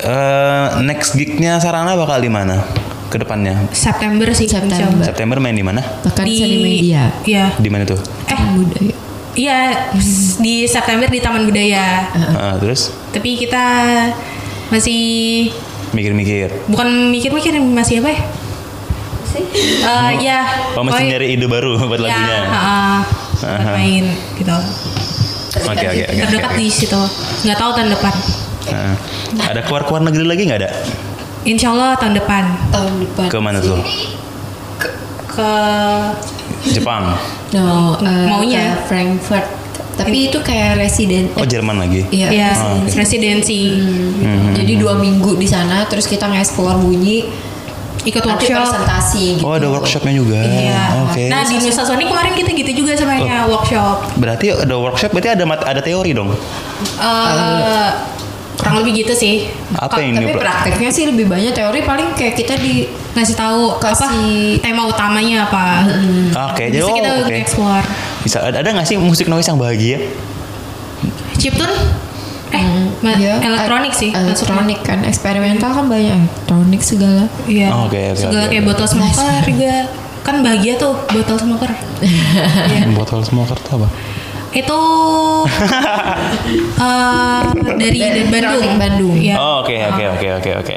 [0.00, 2.64] Eh, next gignya Sarana bakal di mana?
[3.06, 3.68] Ke depannya?
[3.70, 4.46] September sih.
[4.46, 5.02] September.
[5.02, 5.82] September main di mana?
[5.82, 7.10] Bahkan Di media.
[7.22, 7.52] Iya.
[7.54, 7.98] Di mana tuh?
[8.26, 8.94] Eh, budaya.
[9.34, 9.58] iya
[10.38, 12.06] di September di Taman Budaya.
[12.32, 13.62] Ah, terus Tapi kita
[14.70, 15.50] masih
[15.90, 16.48] mikir-mikir.
[16.66, 18.20] bukan mikir-mikir masih apa ya?
[19.30, 20.40] Eh, ya.
[20.74, 22.38] Oh masih nyari ide baru buat ya, lagunya.
[22.44, 22.98] heeh,
[23.38, 23.72] buat Aha.
[23.74, 24.04] main
[24.36, 24.56] gitu.
[25.66, 26.22] Oke oke oke.
[26.26, 27.00] Terdekat di situ.
[27.42, 28.14] Nggak tahu tahun depan.
[28.70, 28.94] Nah,
[29.46, 30.70] ada keluar keluar negeri lagi nggak ada?
[31.42, 33.26] Insya Allah tahun depan Tahun depan.
[33.26, 33.80] Ke mana tuh?
[35.30, 35.50] ke
[36.68, 37.14] Jepang.
[37.54, 38.74] No, eh, Maunya.
[38.76, 39.46] ke Frankfurt.
[40.00, 41.28] Tapi itu kayak residen.
[41.34, 42.08] Oh Jerman lagi.
[42.08, 42.28] Iya.
[42.30, 42.94] ya Oh, oke.
[42.94, 43.60] residensi
[44.20, 44.52] Hmm.
[44.52, 47.24] Jadi dua minggu di sana, terus kita nge-explore bunyi,
[48.00, 48.64] ikut nanti workshop.
[48.64, 49.44] presentasi gitu.
[49.44, 50.40] Oh ada workshopnya juga.
[50.40, 50.82] Iya.
[51.04, 51.28] Oke.
[51.28, 53.52] Nah di Nusa Sony kemarin kita gitu juga sebenarnya Oh.
[53.54, 53.96] workshop.
[54.16, 56.32] Berarti ada workshop, berarti ada ada teori dong.
[56.96, 57.88] Eh,
[58.56, 59.48] kurang lebih gitu sih.
[59.72, 60.36] Apa yang Tapi ini?
[60.36, 65.50] prakteknya sih lebih banyak teori paling kayak kita di Ngasih tahu apa Kasih- tema utamanya
[65.50, 65.82] apa.
[66.54, 67.34] Oke, jadi Bisa oh, kita oke.
[67.34, 67.86] explore.
[68.20, 69.98] Bisa ada ada nggak sih musik noise yang bahagia?
[71.34, 71.72] Chiptune?
[72.50, 72.66] Eh,
[73.00, 74.10] ma- ya, elektronik sih.
[74.10, 74.26] masuknya.
[74.28, 77.24] Elektronik kan, eksperimental kan banyak elektronik segala.
[77.46, 77.70] Iya.
[77.70, 78.68] Oh, oke, oke, Segala oke, kayak oke.
[78.68, 79.72] botol smoker juga
[80.20, 81.70] kan bahagia tuh botol smoker.
[82.70, 82.90] Iya.
[82.92, 83.88] Botol smoker tuh apa?
[84.50, 84.80] Itu
[86.82, 87.44] eh,
[87.78, 88.74] dari dari Bandung.
[88.76, 89.14] Bandung.
[89.14, 89.38] Iya.
[89.38, 90.76] Oh oke oke oke oke oke.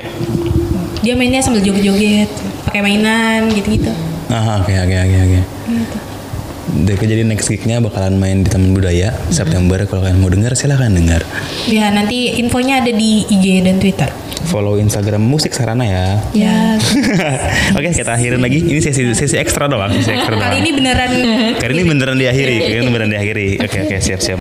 [1.01, 2.29] Dia mainnya sambil joget-joget,
[2.63, 3.91] pakai mainan gitu-gitu.
[4.29, 5.39] Ah oke oke oke oke.
[6.74, 9.78] Jadi jadi next gignya bakalan main di Taman Budaya September.
[9.86, 11.21] Kalau kalian mau dengar silahkan dengar.
[11.69, 14.09] Ya nanti infonya ada di IG dan Twitter.
[14.49, 16.05] Follow Instagram musik Sarana ya.
[16.34, 16.57] Ya.
[17.78, 18.65] Oke kita akhirin lagi.
[18.65, 19.93] Ini sesi sesi ekstra doang.
[19.93, 20.49] Sesi ekstra doang.
[20.49, 21.11] Kali ini beneran
[21.61, 22.55] Kali ini beneran diakhiri.
[22.65, 23.47] Kali ini beneran diakhiri.
[23.61, 24.32] Oke oke siap siap.